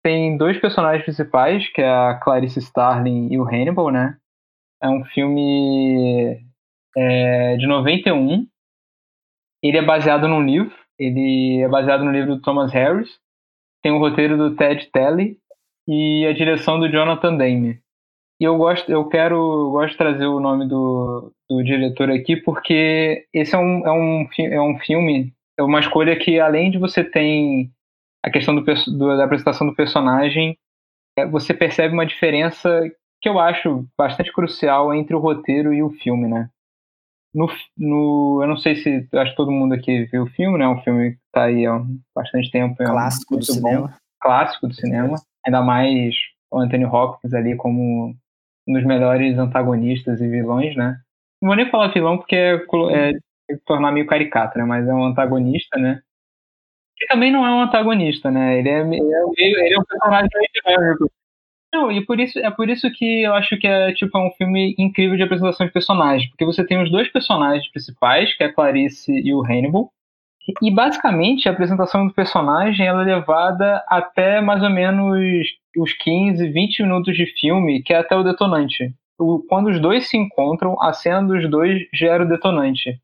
[0.07, 4.15] Tem dois personagens principais, que é a Clarice Starling e o Hannibal, né?
[4.81, 6.39] É um filme
[6.95, 8.47] é, de 91
[9.61, 10.73] ele é baseado num livro.
[10.97, 13.19] Ele é baseado no livro do Thomas Harris.
[13.83, 15.39] Tem o roteiro do Ted Telly
[15.85, 17.81] e a direção do Jonathan Demme.
[18.39, 22.37] E eu gosto, eu quero, eu gosto de trazer o nome do, do diretor aqui
[22.37, 26.77] porque esse é um, é um, é um filme, é uma escolha que além de
[26.77, 27.73] você tem
[28.23, 30.57] a questão do, do, da apresentação do personagem,
[31.17, 32.81] é, você percebe uma diferença
[33.21, 36.49] que eu acho bastante crucial entre o roteiro e o filme, né?
[37.33, 40.67] No, no, eu não sei se acho que todo mundo aqui viu o filme, né?
[40.67, 41.79] Um filme que tá aí há
[42.15, 42.81] bastante tempo.
[42.81, 43.87] É clássico um, do cinema.
[43.87, 45.15] Bom, clássico do cinema.
[45.45, 46.15] Ainda mais
[46.51, 48.15] o Anthony Hopkins ali como
[48.67, 50.99] um dos melhores antagonistas e vilões, né?
[51.41, 53.11] Não vou nem falar vilão porque é, é,
[53.51, 54.65] é tornar meio caricato, né?
[54.65, 56.01] Mas é um antagonista, né?
[56.97, 58.59] Que também não é um antagonista, né?
[58.59, 61.11] Ele é, ele é, ele é um personagem dinâmico.
[61.73, 64.31] Não, e por isso, é por isso que eu acho que é, tipo, é um
[64.31, 66.29] filme incrível de apresentação de personagens.
[66.29, 69.91] Porque você tem os dois personagens principais, que é a Clarice e o Hannibal.
[70.61, 75.19] E basicamente a apresentação do personagem ela é levada até mais ou menos
[75.77, 78.93] os 15, 20 minutos de filme, que é até o detonante.
[79.49, 82.97] Quando os dois se encontram, a cena dos dois gera o detonante.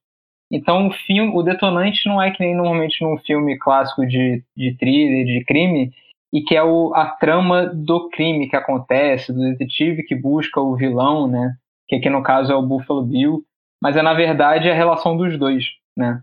[0.54, 4.78] Então o filme, o detonante não é que nem normalmente num filme clássico de, de
[4.78, 5.92] thriller, de crime,
[6.32, 10.76] e que é o, a trama do crime que acontece, do detetive que busca o
[10.76, 11.56] vilão, né?
[11.88, 13.44] Que aqui no caso é o Buffalo Bill,
[13.82, 15.66] mas é na verdade a relação dos dois,
[15.98, 16.22] né?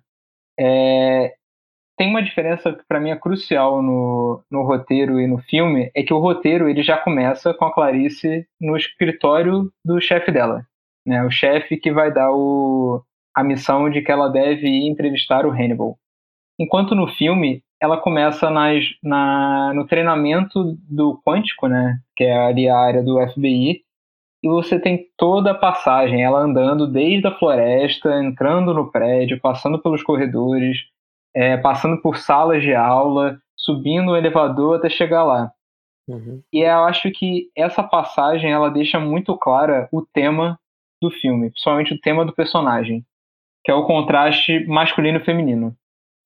[0.59, 1.35] É,
[1.99, 6.05] tem uma diferença que para mim é crucial no, no roteiro e no filme, é
[6.05, 10.65] que o roteiro ele já começa com a Clarice no escritório do chefe dela,
[11.05, 11.25] né?
[11.25, 13.03] O chefe que vai dar o,
[13.35, 15.99] a missão de que ela deve ir entrevistar o Hannibal.
[16.59, 21.99] Enquanto no filme ela começa nas, na, no treinamento do quântico, né?
[22.15, 23.83] Que é ali a área do FBI.
[24.43, 29.79] E você tem toda a passagem, ela andando desde a floresta, entrando no prédio, passando
[29.79, 30.79] pelos corredores,
[31.35, 35.51] é, passando por salas de aula, subindo o elevador até chegar lá.
[36.09, 36.43] Uhum.
[36.53, 40.59] E eu acho que essa passagem ela deixa muito clara o tema
[41.01, 43.05] do filme, principalmente o tema do personagem,
[43.65, 45.77] que é o contraste masculino e feminino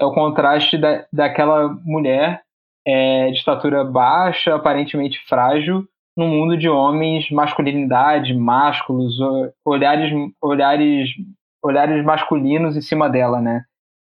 [0.01, 2.43] é o contraste da, daquela mulher
[2.87, 9.17] é, de estatura baixa, aparentemente frágil, num mundo de homens, masculinidade, másculos,
[9.65, 11.09] olhares, olhares,
[11.63, 13.65] olhares masculinos em cima dela, né?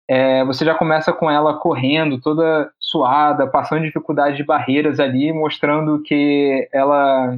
[0.08, 6.02] É, você já começa com ela correndo, toda suada, passando dificuldade de barreiras ali, mostrando
[6.04, 7.38] que ela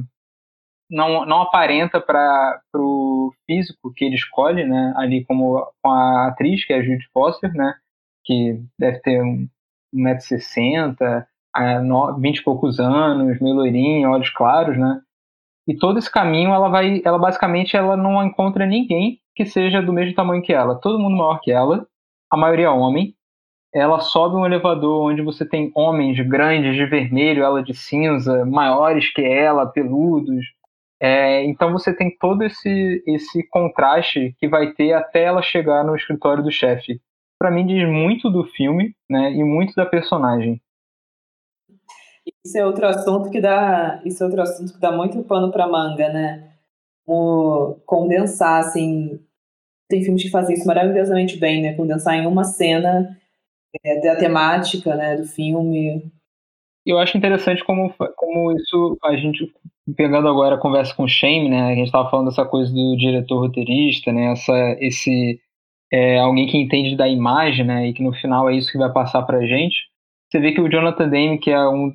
[0.90, 3.07] não, não aparenta para o
[3.46, 4.92] físico que ele escolhe, né?
[4.96, 7.74] Ali como com a atriz, que é a Judy Foster, né?
[8.28, 9.22] que deve ter
[9.94, 11.26] 1,60m,
[12.20, 15.00] 20 e poucos anos, meio loirinho, olhos claros, né?
[15.66, 19.92] E todo esse caminho, ela vai, ela basicamente ela não encontra ninguém que seja do
[19.92, 20.78] mesmo tamanho que ela.
[20.78, 21.86] Todo mundo maior que ela,
[22.30, 23.14] a maioria é homem.
[23.74, 29.12] Ela sobe um elevador onde você tem homens grandes de vermelho, ela de cinza, maiores
[29.12, 30.44] que ela, peludos.
[31.00, 35.94] É, então você tem todo esse, esse contraste que vai ter até ela chegar no
[35.94, 37.00] escritório do chefe
[37.38, 40.60] para mim diz muito do filme, né, e muito da personagem.
[42.44, 45.68] Isso é outro assunto que dá, isso é outro assunto que dá muito pano para
[45.68, 46.52] manga, né?
[47.06, 49.18] O condensar assim,
[49.88, 51.74] tem filmes que fazem isso maravilhosamente bem, né?
[51.74, 53.16] Condensar em uma cena
[53.82, 56.12] é, da temática, né, do filme.
[56.88, 59.52] Eu acho interessante como, como isso a gente
[59.96, 61.72] pegando agora a conversa com o Shane, né?
[61.72, 64.32] A gente estava falando dessa coisa do diretor roteirista, né?
[64.32, 65.40] Essa esse
[65.92, 68.92] é, alguém que entende da imagem, né, e que no final é isso que vai
[68.92, 69.88] passar para a gente.
[70.30, 71.94] Você vê que o Jonathan Demme, que é um,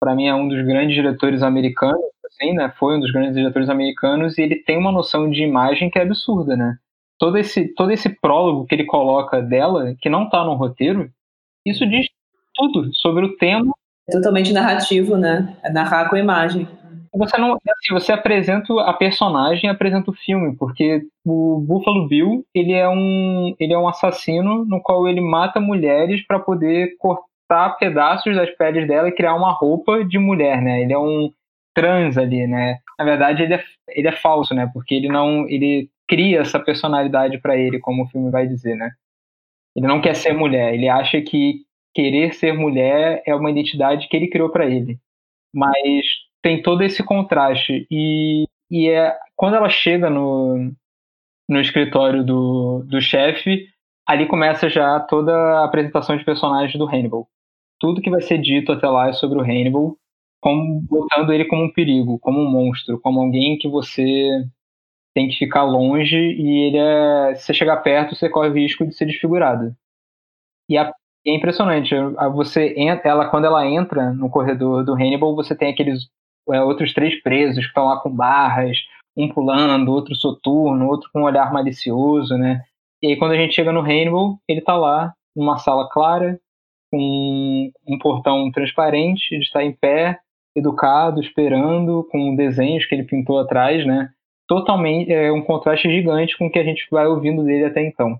[0.00, 3.68] para mim é um dos grandes diretores americanos, assim, né, foi um dos grandes diretores
[3.68, 6.76] americanos, e ele tem uma noção de imagem que é absurda, né.
[7.18, 11.10] Todo esse, todo esse prólogo que ele coloca dela, que não está no roteiro,
[11.66, 12.06] isso diz
[12.54, 13.72] tudo sobre o tema.
[14.08, 15.54] É totalmente narrativo, né?
[15.62, 16.66] É narrar com a imagem.
[17.14, 22.72] Você não assim, você apresenta a personagem apresenta o filme porque o Buffalo Bill ele
[22.72, 28.36] é um ele é um assassino no qual ele mata mulheres para poder cortar pedaços
[28.36, 30.82] das peles dela e criar uma roupa de mulher né?
[30.82, 31.32] Ele é um
[31.74, 32.78] trans ali né?
[32.98, 34.70] Na verdade ele é, ele é falso né?
[34.72, 38.90] Porque ele não ele cria essa personalidade para ele como o filme vai dizer né?
[39.74, 41.62] Ele não quer ser mulher ele acha que
[41.98, 45.00] querer ser mulher é uma identidade que ele criou para ele
[45.52, 46.02] mas
[46.42, 47.86] tem todo esse contraste.
[47.90, 50.72] E, e é quando ela chega no,
[51.48, 53.66] no escritório do, do chefe,
[54.06, 57.28] ali começa já toda a apresentação de personagens do Hannibal.
[57.80, 59.96] Tudo que vai ser dito até lá é sobre o Hannibal,
[60.40, 64.44] como, botando ele como um perigo, como um monstro, como alguém que você
[65.14, 68.86] tem que ficar longe e ele é, se você chegar perto, você corre o risco
[68.86, 69.74] de ser desfigurado.
[70.68, 70.92] E a,
[71.30, 71.94] é impressionante.
[72.34, 76.08] Você ela quando ela entra no corredor do Hannibal, você tem aqueles
[76.50, 78.76] é, outros três presos que estão lá com barras,
[79.16, 82.62] um pulando, outro soturno, outro com um olhar malicioso, né?
[83.02, 86.38] E aí quando a gente chega no Rainbow, ele está lá numa sala clara,
[86.90, 90.18] com um portão transparente, ele está em pé,
[90.56, 94.10] educado, esperando, com desenhos que ele pintou atrás, né?
[94.46, 98.18] Totalmente é um contraste gigante com o que a gente vai ouvindo dele até então.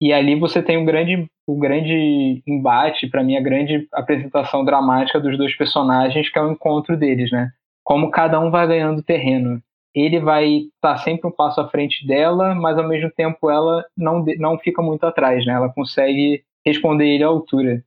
[0.00, 5.18] E ali você tem um grande, o grande embate, para mim, a grande apresentação dramática
[5.18, 7.50] dos dois personagens, que é o encontro deles, né?
[7.82, 9.60] Como cada um vai ganhando terreno.
[9.94, 13.84] Ele vai estar tá sempre um passo à frente dela, mas ao mesmo tempo ela
[13.96, 15.54] não, não fica muito atrás, né?
[15.54, 17.82] Ela consegue responder ele à altura.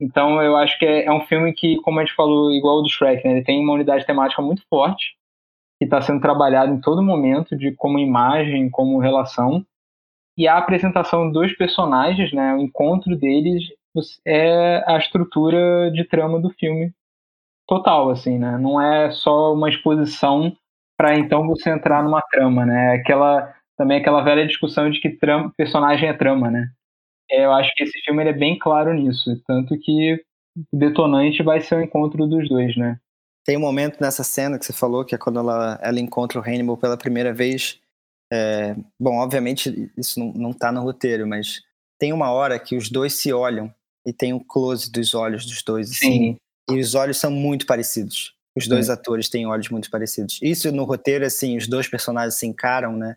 [0.00, 2.82] Então eu acho que é, é, um filme que, como a gente falou, igual o
[2.82, 3.34] do Shrek, né?
[3.34, 5.16] ele tem uma unidade temática muito forte,
[5.78, 9.64] que está sendo trabalhado em todo momento, de como imagem, como relação.
[10.36, 13.62] E a apresentação dos personagens, né, o encontro deles,
[14.26, 16.92] é a estrutura de trama do filme
[17.66, 18.58] total, assim, né?
[18.58, 20.54] Não é só uma exposição
[20.96, 22.92] para então você entrar numa trama, né?
[22.94, 26.68] Aquela também aquela velha discussão de que trama, personagem é trama, né?
[27.30, 30.14] É, eu acho que esse filme é bem claro nisso, tanto que
[30.72, 32.98] o detonante vai ser o encontro dos dois, né?
[33.44, 36.42] Tem um momento nessa cena que você falou que é quando ela, ela encontra o
[36.42, 37.78] Hannibal pela primeira vez.
[38.32, 41.62] É, bom, obviamente isso não, não tá no roteiro, mas
[41.98, 43.72] tem uma hora que os dois se olham
[44.04, 45.90] e tem um close dos olhos dos dois.
[45.90, 46.36] Assim, Sim.
[46.70, 48.34] E os olhos são muito parecidos.
[48.56, 48.92] Os dois é.
[48.92, 50.38] atores têm olhos muito parecidos.
[50.42, 53.16] Isso no roteiro, assim, os dois personagens se encaram, né?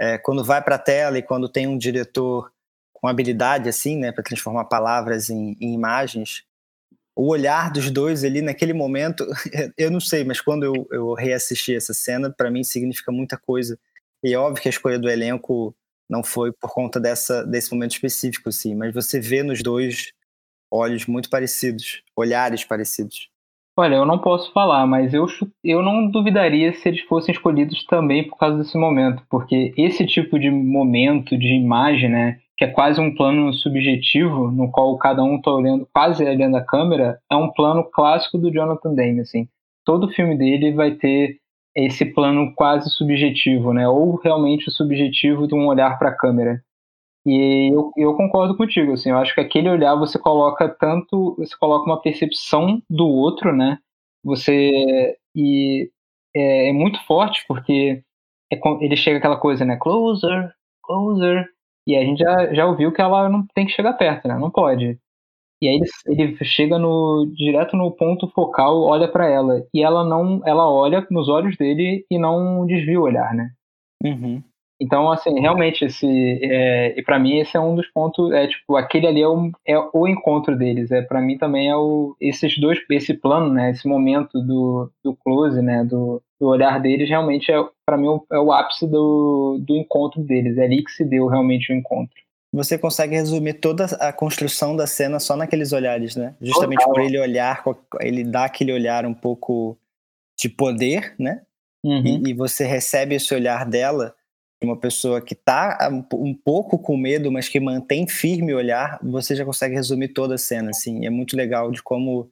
[0.00, 2.50] É, quando vai para a tela e quando tem um diretor
[2.92, 6.44] com habilidade, assim, né, para transformar palavras em, em, imagens,
[7.14, 9.24] o olhar dos dois ali naquele momento,
[9.78, 13.78] eu não sei, mas quando eu, eu reassisti essa cena, para mim significa muita coisa.
[14.22, 15.74] E é óbvio que a escolha do elenco
[16.08, 20.12] não foi por conta dessa, desse momento específico, assim, mas você vê nos dois
[20.70, 23.30] olhos muito parecidos, olhares parecidos.
[23.76, 25.26] Olha, eu não posso falar, mas eu,
[25.64, 30.38] eu não duvidaria se eles fossem escolhidos também por causa desse momento, porque esse tipo
[30.38, 35.36] de momento, de imagem, né, que é quase um plano subjetivo, no qual cada um
[35.36, 39.48] está olhando, quase olhando a câmera, é um plano clássico do Jonathan Demme, assim.
[39.84, 41.38] Todo filme dele vai ter
[41.74, 46.62] esse plano quase subjetivo, né, ou realmente o subjetivo de um olhar para a câmera.
[47.24, 51.56] E eu, eu concordo contigo, assim, eu acho que aquele olhar você coloca tanto, você
[51.56, 53.78] coloca uma percepção do outro, né?
[54.24, 55.90] Você e
[56.34, 58.02] é, é muito forte porque
[58.52, 59.76] é, ele chega aquela coisa, né?
[59.76, 61.46] Closer, closer,
[61.86, 64.36] e a gente já, já ouviu que ela não tem que chegar perto, né?
[64.38, 64.98] Não pode.
[65.62, 70.04] E aí ele, ele chega no direto no ponto focal, olha para ela e ela
[70.04, 73.50] não, ela olha nos olhos dele e não desvia o olhar, né?
[74.04, 74.42] Uhum.
[74.80, 76.04] Então, assim, realmente, esse,
[76.42, 79.52] é, e para mim esse é um dos pontos, é tipo, aquele ali é o,
[79.64, 83.70] é o encontro deles, é para mim também é o, esses dois, esse plano, né,
[83.70, 88.40] esse momento do, do close, né, do, do olhar deles, realmente é, para mim é
[88.40, 92.16] o ápice do, do encontro deles, é ali que se deu realmente o encontro.
[92.52, 96.34] Você consegue resumir toda a construção da cena só naqueles olhares, né?
[96.40, 96.94] Justamente Total.
[96.94, 97.64] por ele olhar,
[98.00, 99.78] ele dá aquele olhar um pouco
[100.38, 101.42] de poder, né?
[101.82, 102.22] Uhum.
[102.26, 104.14] E, e você recebe esse olhar dela
[104.62, 109.34] uma pessoa que está um pouco com medo, mas que mantém firme o olhar, você
[109.34, 111.04] já consegue resumir toda a cena, assim.
[111.04, 112.30] É muito legal de como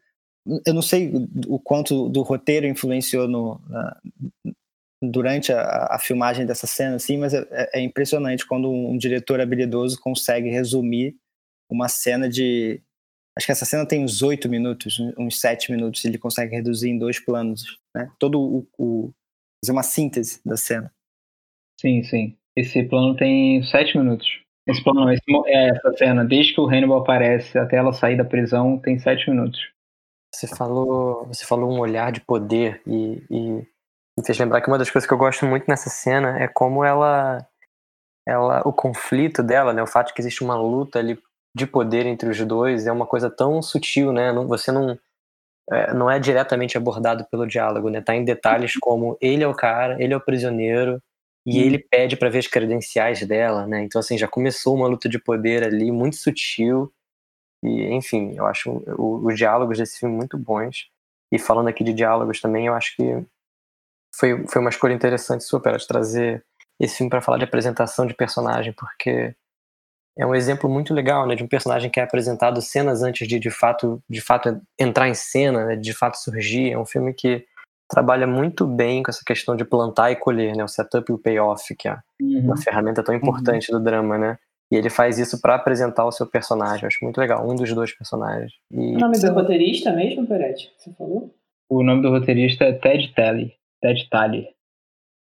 [0.67, 1.13] eu não sei
[1.49, 3.97] o quanto do roteiro influenciou no, na,
[5.03, 9.41] durante a, a, filmagem dessa cena, assim, mas é, é, impressionante quando um, um, diretor
[9.41, 11.17] habilidoso consegue resumir
[11.71, 12.83] uma cena de.
[13.37, 16.99] Acho que essa cena tem uns oito minutos, uns sete minutos, ele consegue reduzir em
[16.99, 18.11] dois planos, né?
[18.19, 19.13] Todo o, o
[19.65, 20.93] fazer uma síntese da cena.
[21.81, 22.37] Sim, sim.
[22.57, 24.29] Esse plano tem sete minutos.
[24.67, 28.25] Esse plano, esse, é, essa cena, desde que o Hannibal aparece até ela sair da
[28.25, 29.61] prisão, tem sete minutos.
[30.35, 33.67] Você falou, você falou um olhar de poder e, e
[34.21, 36.85] me fez lembrar que uma das coisas que eu gosto muito nessa cena é como
[36.85, 37.47] ela,
[38.27, 41.19] ela, o conflito dela, né, o fato de que existe uma luta ali
[41.55, 44.33] de poder entre os dois é uma coisa tão sutil, né?
[44.33, 44.97] Você não
[45.71, 48.01] é, não é diretamente abordado pelo diálogo, né?
[48.01, 51.01] Tá em detalhes como ele é o cara, ele é o prisioneiro,
[51.47, 51.65] e hum.
[51.65, 53.83] ele pede para ver as credenciais dela, né?
[53.83, 56.93] Então, assim, já começou uma luta de poder ali muito sutil.
[57.63, 60.91] E, enfim, eu acho os diálogos desse filme muito bons.
[61.33, 63.25] E falando aqui de diálogos também, eu acho que
[64.15, 66.45] foi, foi uma escolha interessante sua, para trazer
[66.81, 69.35] esse filme para falar de apresentação de personagem, porque
[70.19, 73.39] é um exemplo muito legal, né, de um personagem que é apresentado cenas antes de
[73.39, 76.73] de fato, de fato entrar em cena, né, de fato surgir.
[76.73, 77.45] É um filme que
[77.91, 80.63] trabalha muito bem com essa questão de plantar e colher, né?
[80.63, 82.41] O setup e o payoff, que é uhum.
[82.45, 83.79] uma ferramenta tão importante uhum.
[83.79, 84.39] do drama, né?
[84.73, 86.85] E ele faz isso para apresentar o seu personagem.
[86.85, 88.53] Eu acho muito legal, um dos dois personagens.
[88.71, 88.95] E...
[88.95, 90.73] O nome do roteirista mesmo, Peretti?
[90.79, 91.35] Você falou?
[91.69, 93.53] O nome do roteirista é Ted Talley.
[93.81, 94.49] Ted Talley.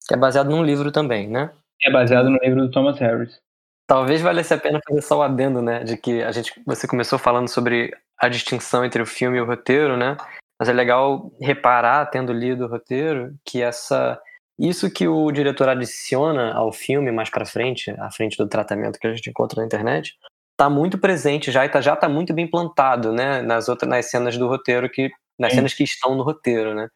[0.08, 1.52] Que é baseado num livro também, né?
[1.84, 3.40] É baseado no livro do Thomas Harris.
[3.88, 5.84] Talvez valesse a pena fazer só o adendo, né?
[5.84, 9.46] De que a gente, você começou falando sobre a distinção entre o filme e o
[9.46, 10.18] roteiro, né?
[10.60, 14.20] Mas é legal reparar, tendo lido o roteiro, que essa
[14.58, 19.06] isso que o diretor adiciona ao filme mais para frente, à frente do tratamento que
[19.06, 20.16] a gente encontra na internet,
[20.54, 24.10] está muito presente já e tá, já está muito bem plantado, né, nas outras nas
[24.10, 25.58] cenas do roteiro que nas Sim.
[25.58, 26.88] cenas que estão no roteiro, né?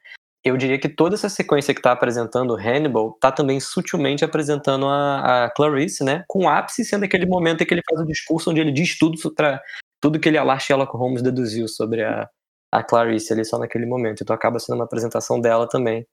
[0.44, 5.46] Eu diria que toda essa sequência que está apresentando Hannibal está também sutilmente apresentando a,
[5.46, 6.24] a, Clarice, né?
[6.28, 8.98] Com o ápice sendo aquele momento em que ele faz o discurso onde ele diz
[8.98, 9.62] tudo para
[10.02, 12.30] tudo que ele, a Sherlock Holmes deduziu sobre a,
[12.72, 14.24] a Clarice ali só naquele momento.
[14.24, 16.06] Então acaba sendo uma apresentação dela também.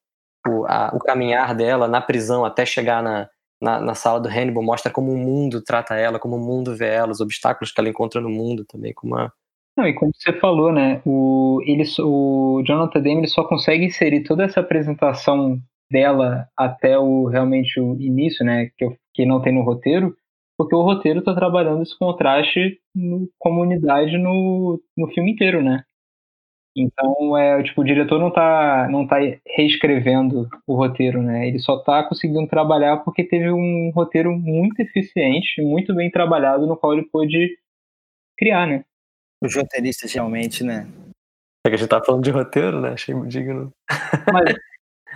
[0.49, 3.29] O, a, o caminhar dela na prisão até chegar na,
[3.61, 6.89] na, na, sala do Hannibal mostra como o mundo trata ela, como o mundo vê
[6.89, 9.33] ela, os obstáculos que ela encontra no mundo também, como uma...
[9.77, 14.22] Não, e como você falou, né, o, ele, o Jonathan Demme ele só consegue inserir
[14.24, 15.59] toda essa apresentação
[15.91, 20.16] dela até o realmente o início, né, que, que não tem no roteiro,
[20.57, 25.85] porque o roteiro está trabalhando esse contraste no, comunidade no, no filme inteiro, né?
[26.79, 29.16] Então, é, tipo, o diretor não está não tá
[29.57, 31.49] reescrevendo o roteiro, né?
[31.49, 36.77] Ele só está conseguindo trabalhar porque teve um roteiro muito eficiente, muito bem trabalhado, no
[36.77, 37.57] qual ele pôde
[38.39, 38.85] criar, né?
[39.43, 40.89] Os roteiristas, realmente, né?
[41.66, 42.91] É que a gente tá falando de roteiro, né?
[42.91, 43.72] Achei digno.
[44.32, 44.55] Mas,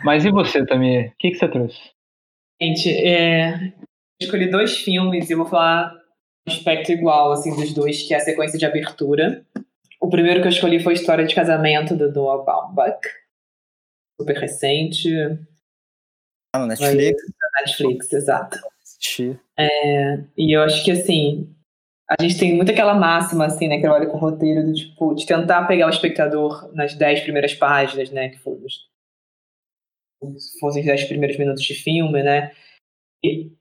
[0.05, 1.09] mas e você, também?
[1.09, 1.79] O que, que você trouxe?
[2.61, 3.73] Gente, é,
[4.21, 5.95] escolhi dois filmes e eu vou falar
[6.47, 9.45] um aspecto igual, assim, dos dois, que é a sequência de abertura.
[10.01, 13.01] O primeiro que eu escolhi foi a História de Casamento, do Noah Baumbach.
[14.21, 15.09] Super recente.
[16.55, 17.23] Ah, no Netflix?
[17.61, 18.59] Netflix, exato.
[19.57, 21.55] É, e eu acho que, assim,
[22.19, 24.73] a gente tem muito aquela máxima, assim, né, que eu olho com o roteiro, do,
[24.73, 28.61] tipo, de tentar pegar o espectador nas dez primeiras páginas, né, que foram
[30.61, 32.53] fossem os dez primeiros minutos de filme, né,
[33.25, 33.53] e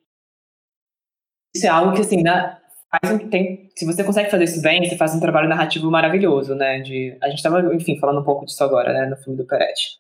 [1.56, 4.98] isso é algo que, assim, né, faz tem, se você consegue fazer isso bem, você
[4.98, 6.80] faz um trabalho narrativo maravilhoso, né?
[6.82, 9.06] De, a gente estava, enfim, falando um pouco disso agora, né?
[9.06, 10.00] No filme do Peretti.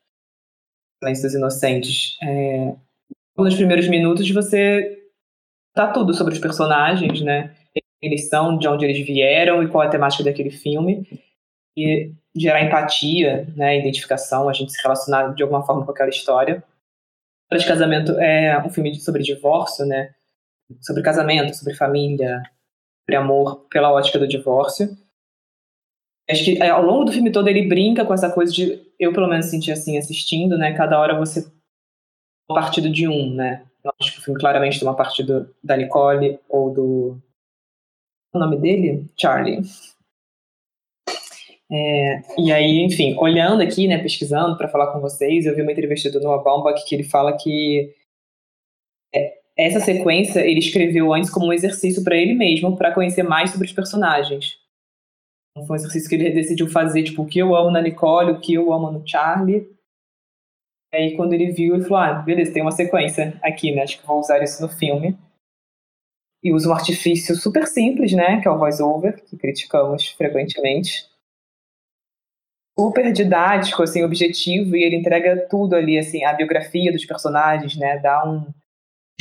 [1.01, 2.17] Silêncio dos Inocentes.
[2.21, 2.75] É,
[3.37, 5.07] nos primeiros minutos você
[5.73, 7.55] tá tudo sobre os personagens, né?
[8.01, 11.07] Eles são, de onde eles vieram e qual é a temática daquele filme.
[11.77, 13.77] E gerar empatia, né?
[13.79, 16.63] Identificação, a gente se relacionar de alguma forma com aquela história.
[17.51, 20.13] de Casamento é um filme sobre divórcio, né?
[20.81, 22.43] sobre casamento, sobre família,
[23.01, 24.95] sobre amor pela ótica do divórcio.
[26.29, 29.11] Acho que é, ao longo do filme todo ele brinca com essa coisa de, eu
[29.11, 30.73] pelo menos senti assim assistindo, né?
[30.73, 31.51] Cada hora você
[32.47, 33.65] partido de um, né?
[33.83, 37.21] Eu acho que o filme claramente tem uma partida da Nicole ou do
[38.33, 39.05] o nome dele?
[39.17, 39.61] Charlie.
[41.71, 45.71] É, e aí, enfim, olhando aqui, né, pesquisando para falar com vocês, eu vi uma
[45.71, 47.93] entrevista do Noah Baumbach que ele fala que
[49.13, 53.51] é, essa sequência ele escreveu antes como um exercício para ele mesmo, para conhecer mais
[53.51, 54.57] sobre os personagens.
[55.51, 58.31] Então, foi um exercício que ele decidiu fazer, tipo, o que eu amo na Nicole,
[58.31, 59.67] o que eu amo no Charlie.
[60.91, 63.83] Aí quando ele viu, ele falou, ah, beleza, tem uma sequência aqui, né?
[63.83, 65.15] Acho que vou usar isso no filme.
[66.43, 68.41] E usa um artifício super simples, né?
[68.41, 71.05] Que é o voice-over, que criticamos frequentemente.
[72.79, 77.97] Super didático, assim, objetivo, e ele entrega tudo ali, assim, a biografia dos personagens, né?
[77.97, 78.47] Dá um,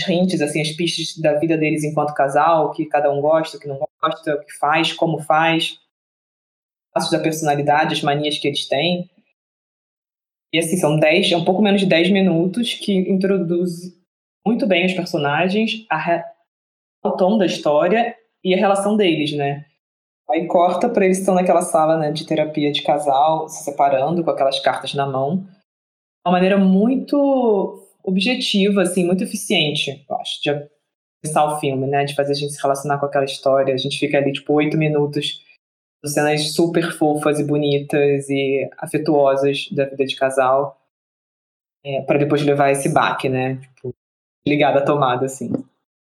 [0.06, 3.60] hints, assim, as pistas da vida deles enquanto casal, o que cada um gosta, o
[3.60, 5.78] que não gosta, o que faz, como faz,
[6.92, 9.10] passos da personalidade, as manias que eles têm.
[10.52, 13.96] E assim, são 10, é um pouco menos de 10 minutos que introduz
[14.46, 16.24] muito bem os personagens, a,
[17.04, 19.64] o tom da história e a relação deles, né?
[20.30, 24.30] Aí corta para eles estão naquela sala né, de terapia de casal, se separando com
[24.30, 25.46] aquelas cartas na mão.
[26.26, 30.68] Uma maneira muito objetiva, assim, muito eficiente, eu acho, de
[31.22, 32.04] começar o filme, né?
[32.04, 33.72] De fazer a gente se relacionar com aquela história.
[33.72, 35.42] A gente fica ali, tipo, oito minutos
[36.04, 40.78] cenas super fofas e bonitas e afetuosas da vida de casal.
[41.84, 43.56] É, para depois levar esse baque, né?
[43.56, 43.94] Tipo,
[44.46, 45.50] ligado à tomada, assim.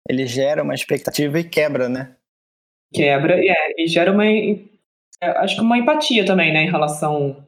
[0.08, 2.16] Ele gera uma expectativa e quebra, né?
[2.92, 4.26] Quebra, é, e gera uma.
[4.26, 4.66] É,
[5.20, 6.62] acho que uma empatia também, né?
[6.62, 7.46] Em relação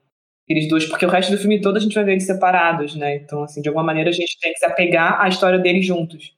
[0.48, 3.16] eles dois, porque o resto do filme todo a gente vai ver eles separados, né?
[3.16, 6.36] Então, assim, de alguma maneira a gente tem que se apegar à história deles juntos.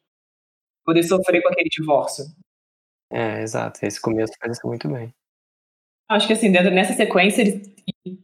[0.84, 2.24] Poder sofrer com aquele divórcio.
[3.10, 3.84] É, exato.
[3.84, 5.12] Esse começo faz isso muito bem.
[6.08, 7.62] Acho que, assim, dentro, nessa sequência, ele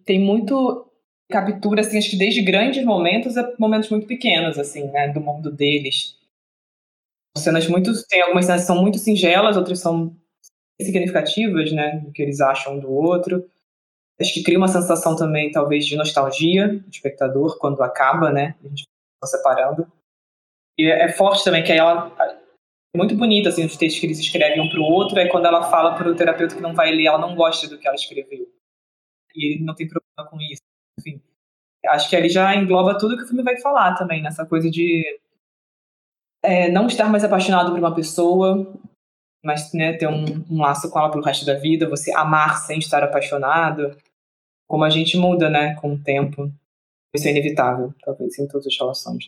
[0.04, 0.86] tem muito
[1.30, 5.08] captura, assim, acho que desde grandes momentos a momentos muito pequenos, assim, né?
[5.08, 6.18] Do mundo deles.
[7.36, 7.92] Cenas muito...
[8.08, 10.16] Tem algumas cenas que são muito singelas, outras são
[10.80, 12.00] significativas, né?
[12.00, 13.48] Do que eles acham um do outro
[14.20, 18.54] Acho que cria uma sensação também, talvez, de nostalgia do espectador quando acaba, né?
[18.62, 19.90] A gente está separando.
[20.78, 22.14] E é forte também que ela
[22.94, 25.18] é muito bonita assim os textos que eles escrevem um para o outro.
[25.18, 27.78] Aí quando ela fala para o terapeuta que não vai ler, ela não gosta do
[27.78, 28.46] que ela escreveu.
[29.34, 30.60] E ele não tem problema com isso.
[30.98, 31.22] Enfim,
[31.86, 35.18] acho que ele já engloba tudo que o filme vai falar também nessa coisa de
[36.42, 38.72] é, não estar mais apaixonado por uma pessoa,
[39.44, 42.78] mas né, ter um, um laço com ela pelo resto da vida, você amar sem
[42.78, 43.96] estar apaixonado
[44.68, 46.48] como a gente muda, né, com o tempo.
[47.12, 49.26] Isso é inevitável, talvez, em todas as relações.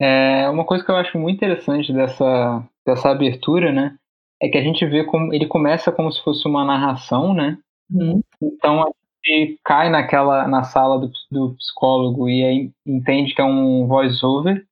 [0.00, 3.96] É uma coisa que eu acho muito interessante dessa, dessa abertura, né,
[4.40, 7.58] é que a gente vê como ele começa como se fosse uma narração, né?
[7.90, 8.22] Uhum.
[8.40, 8.90] Então a
[9.24, 14.64] gente cai naquela na sala do, do psicólogo e aí entende que é um voice-over,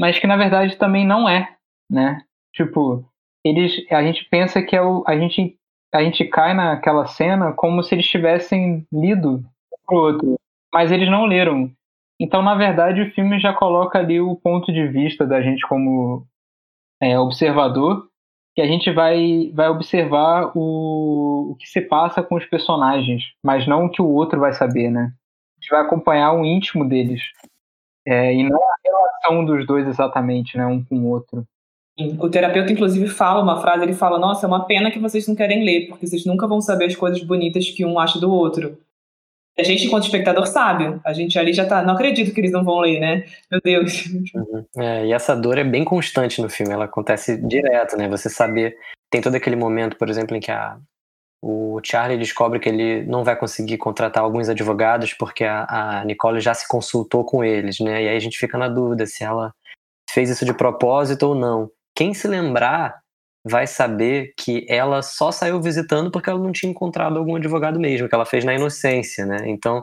[0.00, 1.54] mas que na verdade também não é,
[1.90, 2.22] né?
[2.54, 3.04] Tipo,
[3.44, 5.58] eles, a gente pensa que é o, a gente
[5.92, 9.44] a gente cai naquela cena como se eles tivessem lido
[9.84, 10.36] pro outro,
[10.72, 11.70] mas eles não leram.
[12.18, 16.24] Então, na verdade, o filme já coloca ali o ponto de vista da gente como
[17.02, 18.08] é, observador,
[18.54, 23.66] que a gente vai, vai observar o, o que se passa com os personagens, mas
[23.66, 25.12] não o que o outro vai saber, né?
[25.58, 27.22] A gente vai acompanhar o íntimo deles.
[28.06, 28.80] É, e não a
[29.22, 30.66] relação dos dois exatamente, né?
[30.66, 31.46] Um com o outro.
[32.18, 35.34] O terapeuta, inclusive, fala uma frase, ele fala, nossa, é uma pena que vocês não
[35.34, 38.78] querem ler, porque vocês nunca vão saber as coisas bonitas que um acha do outro.
[39.58, 40.98] A gente, enquanto espectador, sabe.
[41.04, 41.82] A gente ali já tá.
[41.82, 43.24] Não acredito que eles não vão ler, né?
[43.50, 44.06] Meu Deus.
[44.06, 44.64] Uhum.
[44.78, 48.08] É, e essa dor é bem constante no filme, ela acontece direto, né?
[48.08, 48.76] Você saber.
[49.10, 50.78] Tem todo aquele momento, por exemplo, em que a,
[51.42, 56.40] o Charlie descobre que ele não vai conseguir contratar alguns advogados porque a, a Nicole
[56.40, 58.02] já se consultou com eles, né?
[58.04, 59.52] E aí a gente fica na dúvida se ela
[60.10, 61.70] fez isso de propósito ou não
[62.00, 62.98] quem se lembrar
[63.44, 68.08] vai saber que ela só saiu visitando porque ela não tinha encontrado algum advogado mesmo,
[68.08, 69.38] que ela fez na inocência, né?
[69.46, 69.82] Então,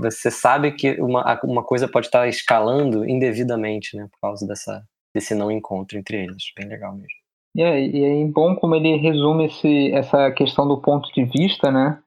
[0.00, 4.08] você sabe que uma, uma coisa pode estar escalando indevidamente, né?
[4.10, 4.82] Por causa dessa,
[5.14, 6.42] desse não encontro entre eles.
[6.56, 7.21] Bem legal mesmo.
[7.54, 11.70] E é, e é bom como ele resume esse, essa questão do ponto de vista,
[11.70, 12.00] né?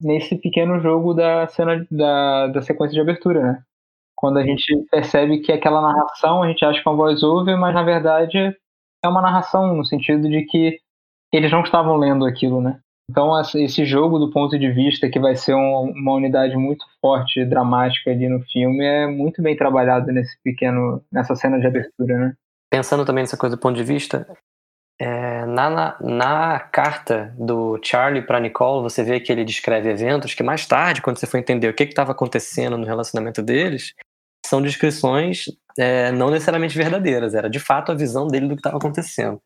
[0.00, 3.62] Nesse pequeno jogo da cena da, da sequência de abertura, né?
[4.14, 7.74] Quando a gente percebe que aquela narração a gente acha que é um voice-over, mas
[7.74, 8.54] na verdade
[9.02, 10.78] é uma narração no sentido de que
[11.32, 12.78] eles não estavam lendo aquilo, né?
[13.10, 18.10] Então esse jogo do ponto de vista que vai ser uma unidade muito forte dramática
[18.10, 22.34] ali no filme é muito bem trabalhado nesse pequeno nessa cena de abertura, né?
[22.70, 24.26] Pensando também nessa coisa do ponto de vista,
[25.00, 30.34] é, na, na, na, carta do Charlie para Nicole, você vê que ele descreve eventos
[30.34, 33.94] que mais tarde, quando você for entender o que estava acontecendo no relacionamento deles,
[34.46, 35.46] são descrições
[35.78, 39.40] é, não necessariamente verdadeiras, era de fato a visão dele do que estava acontecendo.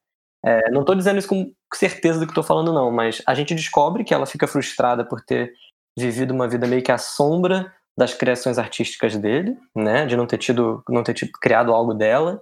[0.44, 3.54] É, não estou dizendo isso com certeza do que estou falando, não, mas a gente
[3.54, 5.52] descobre que ela fica frustrada por ter
[5.98, 10.38] vivido uma vida meio que à sombra das criações artísticas dele, né, de não ter
[10.38, 12.40] tido, não ter tido, criado algo dela.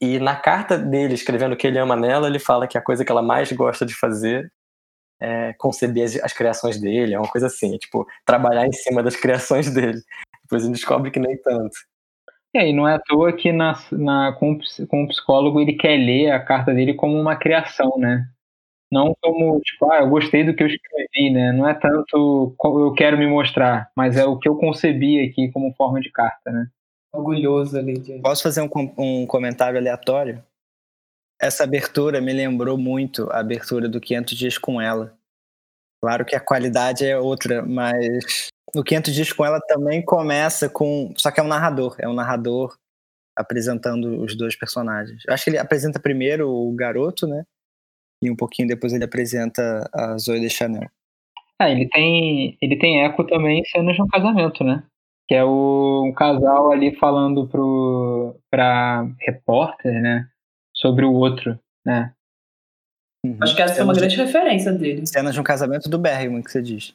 [0.00, 3.10] E na carta dele, escrevendo que ele ama nela, ele fala que a coisa que
[3.10, 4.50] ela mais gosta de fazer
[5.20, 9.02] é conceber as, as criações dele, é uma coisa assim, é, tipo, trabalhar em cima
[9.02, 10.00] das criações dele.
[10.44, 11.76] Depois gente descobre que nem tanto.
[12.54, 15.96] É, e não é à toa que na, na, com, com o psicólogo ele quer
[15.96, 18.26] ler a carta dele como uma criação, né?
[18.90, 21.52] Não como, tipo, ah, eu gostei do que eu escrevi, né?
[21.52, 25.74] Não é tanto eu quero me mostrar, mas é o que eu concebi aqui como
[25.74, 26.68] forma de carta, né?
[27.12, 27.98] Orgulhoso ali.
[27.98, 28.18] De...
[28.20, 30.42] Posso fazer um, um comentário aleatório?
[31.40, 35.16] Essa abertura me lembrou muito a abertura do 500 Dias com Ela.
[36.02, 41.12] Claro que a qualidade é outra, mas no 500 Dias com Ela também começa com.
[41.16, 41.96] Só que é um narrador.
[41.98, 42.76] É um narrador
[43.36, 45.22] apresentando os dois personagens.
[45.26, 47.44] Eu acho que ele apresenta primeiro o garoto, né?
[48.20, 50.90] E um pouquinho depois ele apresenta a Zoe de Chanel.
[51.60, 54.84] Ah, ele tem, ele tem eco também em cenas de um casamento, né?
[55.28, 60.28] Que é o um casal ali falando pro, pra repórter, né?
[60.74, 62.14] Sobre o outro, né?
[63.24, 63.36] Uhum.
[63.42, 65.06] Acho que essa é uma grande referência dele.
[65.06, 66.94] Cenas de um casamento do Bergman, que você diz.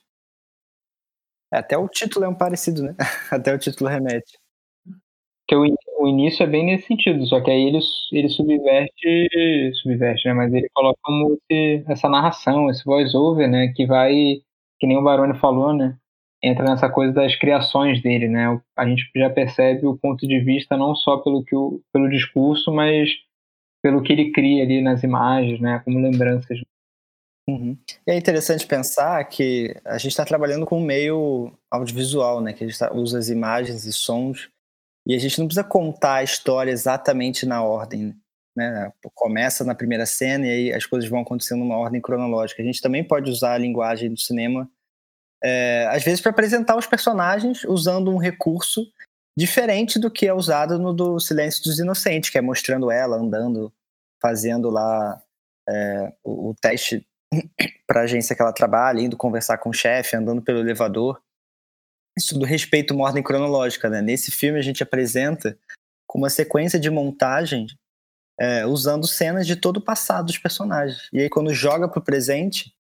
[1.54, 2.96] É, até o título é um parecido, né?
[3.32, 4.40] Até o título remete.
[5.48, 5.64] Que o,
[6.00, 7.80] o início é bem nesse sentido, só que aí ele,
[8.12, 9.30] ele subverte,
[9.82, 10.34] subverte, né?
[10.34, 13.72] Mas ele coloca como esse, essa narração, esse voice-over, né?
[13.76, 14.42] Que vai,
[14.80, 15.96] que nem o Baroni falou, né?
[16.44, 18.60] Entra nessa coisa das criações dele, né?
[18.78, 22.72] A gente já percebe o ponto de vista não só pelo, que o, pelo discurso,
[22.74, 23.10] mas
[23.82, 25.82] pelo que ele cria ali nas imagens, né?
[25.86, 26.60] Como lembranças
[27.48, 27.78] Uhum.
[28.08, 32.54] É interessante pensar que a gente está trabalhando com um meio audiovisual, né?
[32.54, 34.50] Que a gente tá, usa as imagens e sons
[35.06, 38.16] e a gente não precisa contar a história exatamente na ordem,
[38.56, 38.92] né?
[39.14, 42.62] Começa na primeira cena e aí as coisas vão acontecendo numa ordem cronológica.
[42.62, 44.70] A gente também pode usar a linguagem do cinema,
[45.44, 48.90] é, às vezes, para apresentar os personagens usando um recurso
[49.38, 53.74] diferente do que é usado no do Silêncio dos Inocentes, que é mostrando ela andando,
[54.22, 55.22] fazendo lá
[55.68, 57.06] é, o, o teste
[57.86, 61.22] para a agência que ela trabalha, indo conversar com o chefe, andando pelo elevador.
[62.18, 64.02] Isso do respeito uma ordem cronológica, né?
[64.02, 65.58] Nesse filme a gente apresenta
[66.08, 67.68] com uma sequência de montagem
[68.40, 71.10] é, usando cenas de todo o passado dos personagens.
[71.12, 72.72] E aí quando joga para o presente,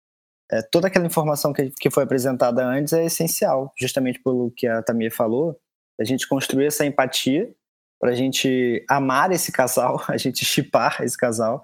[0.53, 4.83] é, toda aquela informação que, que foi apresentada antes é essencial, justamente pelo que a
[4.83, 5.59] Tamir falou,
[5.99, 7.51] a gente construir essa empatia
[7.99, 11.63] para a gente amar esse casal, a gente chipar esse casal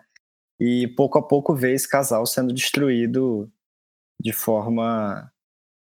[0.59, 3.49] e pouco a pouco vê esse casal sendo destruído
[4.19, 5.31] de forma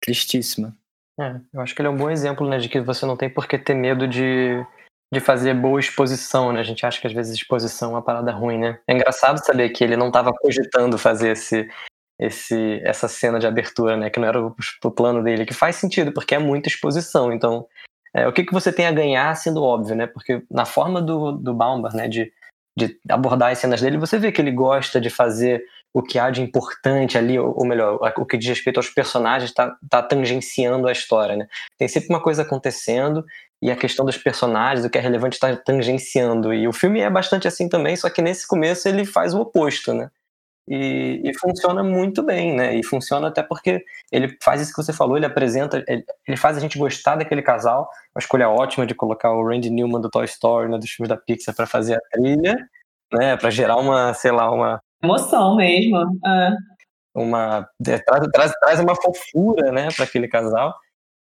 [0.00, 0.76] tristíssima.
[1.18, 3.28] É, eu acho que ele é um bom exemplo, né, de que você não tem
[3.28, 4.64] por que ter medo de,
[5.12, 6.60] de fazer boa exposição, né?
[6.60, 8.80] A gente acha que às vezes exposição é uma parada ruim, né?
[8.86, 11.68] É engraçado saber que ele não estava cogitando fazer esse,
[12.18, 14.10] esse, essa cena de abertura, né?
[14.10, 14.54] Que não era o,
[14.84, 17.32] o plano dele, que faz sentido, porque é muita exposição.
[17.32, 17.66] Então,
[18.14, 20.06] é, o que, que você tem a ganhar sendo óbvio, né?
[20.06, 22.32] Porque na forma do, do Baumbar, né, de,
[22.78, 26.28] de abordar as cenas dele, você vê que ele gosta de fazer o que há
[26.28, 30.92] de importante ali, ou melhor, o que diz respeito aos personagens, está tá tangenciando a
[30.92, 31.46] história, né?
[31.78, 33.24] Tem sempre uma coisa acontecendo
[33.62, 36.52] e a questão dos personagens, o que é relevante, está tangenciando.
[36.52, 39.94] E o filme é bastante assim também, só que nesse começo ele faz o oposto,
[39.94, 40.10] né?
[40.66, 42.74] E, e, funciona muito bem, né?
[42.74, 46.56] E funciona até porque ele faz isso que você falou, ele apresenta, ele, ele, faz
[46.56, 47.90] a gente gostar daquele casal.
[48.14, 51.18] Uma escolha ótima de colocar o Randy Newman do Toy Story, né, dos filmes da
[51.18, 52.56] Pixar, para fazer a trilha,
[53.12, 53.36] né?
[53.36, 55.98] Para gerar uma, sei lá, uma emoção mesmo.
[56.26, 56.50] É.
[57.14, 60.74] Uma é, traz, traz, traz uma fofura, né, para aquele casal.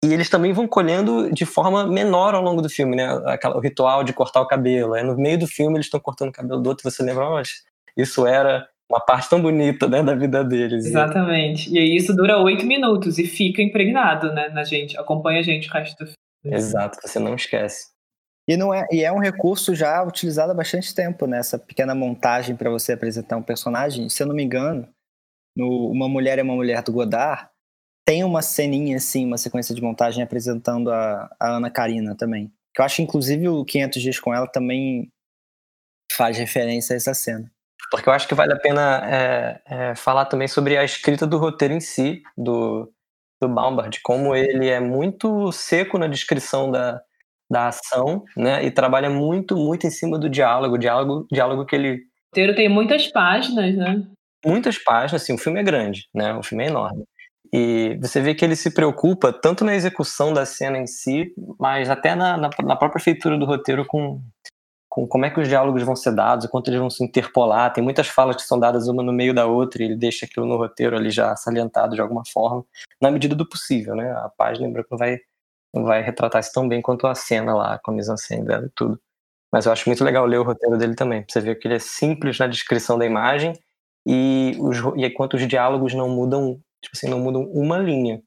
[0.03, 3.07] E eles também vão colhendo de forma menor ao longo do filme, né?
[3.25, 4.93] Aquela, o ritual de cortar o cabelo.
[4.93, 7.27] Aí no meio do filme eles estão cortando o cabelo do outro e você lembra,
[7.27, 7.41] oh,
[7.95, 10.85] isso era uma parte tão bonita né, da vida deles.
[10.85, 11.73] Exatamente.
[11.73, 15.69] E aí isso dura oito minutos e fica impregnado né, na gente, acompanha a gente
[15.69, 16.57] o resto do filme.
[16.57, 17.91] Exato, você não esquece.
[18.47, 21.39] E, não é, e é um recurso já utilizado há bastante tempo, né?
[21.39, 24.09] Essa pequena montagem para você apresentar um personagem.
[24.09, 24.87] Se eu não me engano,
[25.55, 27.47] no Uma Mulher é uma Mulher do Godard,
[28.05, 32.51] tem uma ceninha, assim, uma sequência de montagem apresentando a, a Ana Karina também.
[32.75, 35.09] Que eu acho, inclusive, o 500 Dias com Ela também
[36.11, 37.49] faz referência a essa cena.
[37.91, 41.37] Porque eu acho que vale a pena é, é, falar também sobre a escrita do
[41.37, 42.91] roteiro em si, do,
[43.41, 47.01] do Baumbar, de como ele é muito seco na descrição da,
[47.49, 48.65] da ação, né?
[48.65, 51.91] E trabalha muito, muito em cima do diálogo, diálogo, diálogo que ele.
[51.91, 54.03] O roteiro tem muitas páginas, né?
[54.45, 56.33] Muitas páginas, assim, o filme é grande, né?
[56.33, 57.03] O filme é enorme.
[57.53, 61.87] E você vê que ele se preocupa tanto na execução da cena em si, mas
[61.87, 64.19] até na, na, na própria feitura do roteiro com,
[64.93, 67.73] com como é que os diálogos vão ser dados, quanto eles vão se interpolar.
[67.73, 70.45] Tem muitas falas que são dadas uma no meio da outra e ele deixa aquilo
[70.45, 72.63] no roteiro ali já salientado de alguma forma,
[73.01, 74.11] na medida do possível, né?
[74.11, 75.19] A página lembra que não vai,
[75.73, 78.71] não vai retratar isso tão bem quanto a cena lá, com a mise-en-scène dela e
[78.75, 79.01] tudo.
[79.51, 81.75] Mas eu acho muito legal ler o roteiro dele também, pra você ver que ele
[81.75, 83.53] é simples na descrição da imagem
[84.05, 88.21] e, os, e enquanto os diálogos não mudam, tipo assim, não mudam uma linha.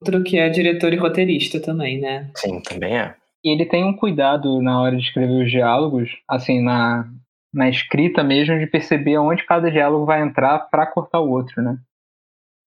[0.00, 2.30] Outro que é diretor e roteirista também, né?
[2.36, 3.16] Sim, também é.
[3.46, 7.08] E ele tem um cuidado na hora de escrever os diálogos, assim, na,
[7.54, 11.78] na escrita mesmo, de perceber onde cada diálogo vai entrar para cortar o outro, né?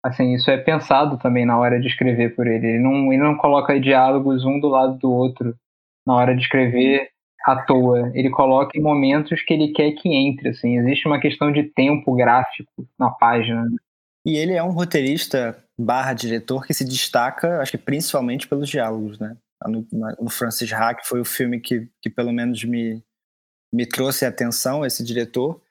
[0.03, 2.67] Assim, isso é pensado também na hora de escrever por ele.
[2.67, 5.55] Ele não, ele não coloca diálogos um do lado do outro
[6.05, 7.07] na hora de escrever
[7.45, 8.11] à toa.
[8.13, 10.77] Ele coloca em momentos que ele quer que entre, assim.
[10.77, 13.63] Existe uma questão de tempo gráfico na página.
[13.63, 13.77] Né?
[14.25, 19.17] E ele é um roteirista barra diretor que se destaca, acho que principalmente pelos diálogos,
[19.17, 19.37] né?
[19.67, 19.87] No,
[20.19, 23.03] no Francis Ha, que foi o filme que, que pelo menos me,
[23.73, 25.61] me trouxe atenção, esse diretor.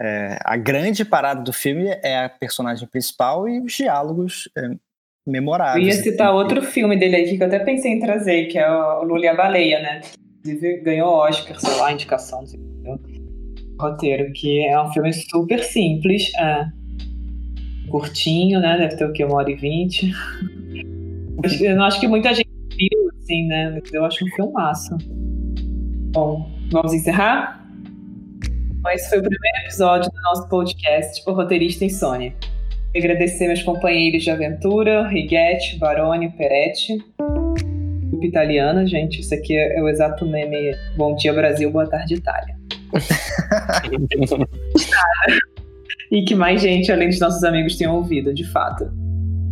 [0.00, 4.70] É, a grande parada do filme é a personagem principal e os diálogos é,
[5.26, 5.86] memoráveis.
[5.86, 8.70] Eu ia citar outro filme dele aqui que eu até pensei em trazer, que é
[8.70, 10.00] o Lula e a Baleia, né?
[10.40, 12.44] Inclusive ganhou Oscar, sei lá, indicação,
[13.78, 16.66] roteiro, que é um filme super simples, é,
[17.90, 18.78] curtinho, né?
[18.78, 19.24] Deve ter o quê?
[19.24, 20.12] Uma hora e vinte.
[21.60, 22.51] Eu não acho que muita gente
[23.32, 23.80] assim, né?
[23.92, 24.96] Eu acho um filmaço.
[26.12, 27.66] Bom, vamos encerrar?
[28.92, 32.34] Esse foi o primeiro episódio do nosso podcast, O Roteirista Insônia.
[32.94, 36.98] Agradecer meus companheiros de aventura, Riguete, Baroni, Peretti.
[37.18, 42.56] Grupo italiana, gente, isso aqui é o exato meme Bom dia Brasil, boa tarde Itália.
[46.10, 49.01] e que mais gente, além dos nossos amigos, tenham ouvido, de fato.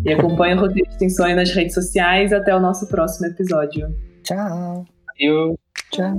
[0.04, 2.32] E acompanhe o Roteiro Extensões nas redes sociais.
[2.32, 3.88] Até o nosso próximo episódio.
[4.22, 4.84] Tchau.
[5.18, 5.58] Eu.
[5.90, 6.14] Tchau.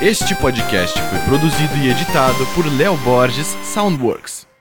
[0.00, 4.51] Este podcast foi produzido e editado por Léo Borges Soundworks.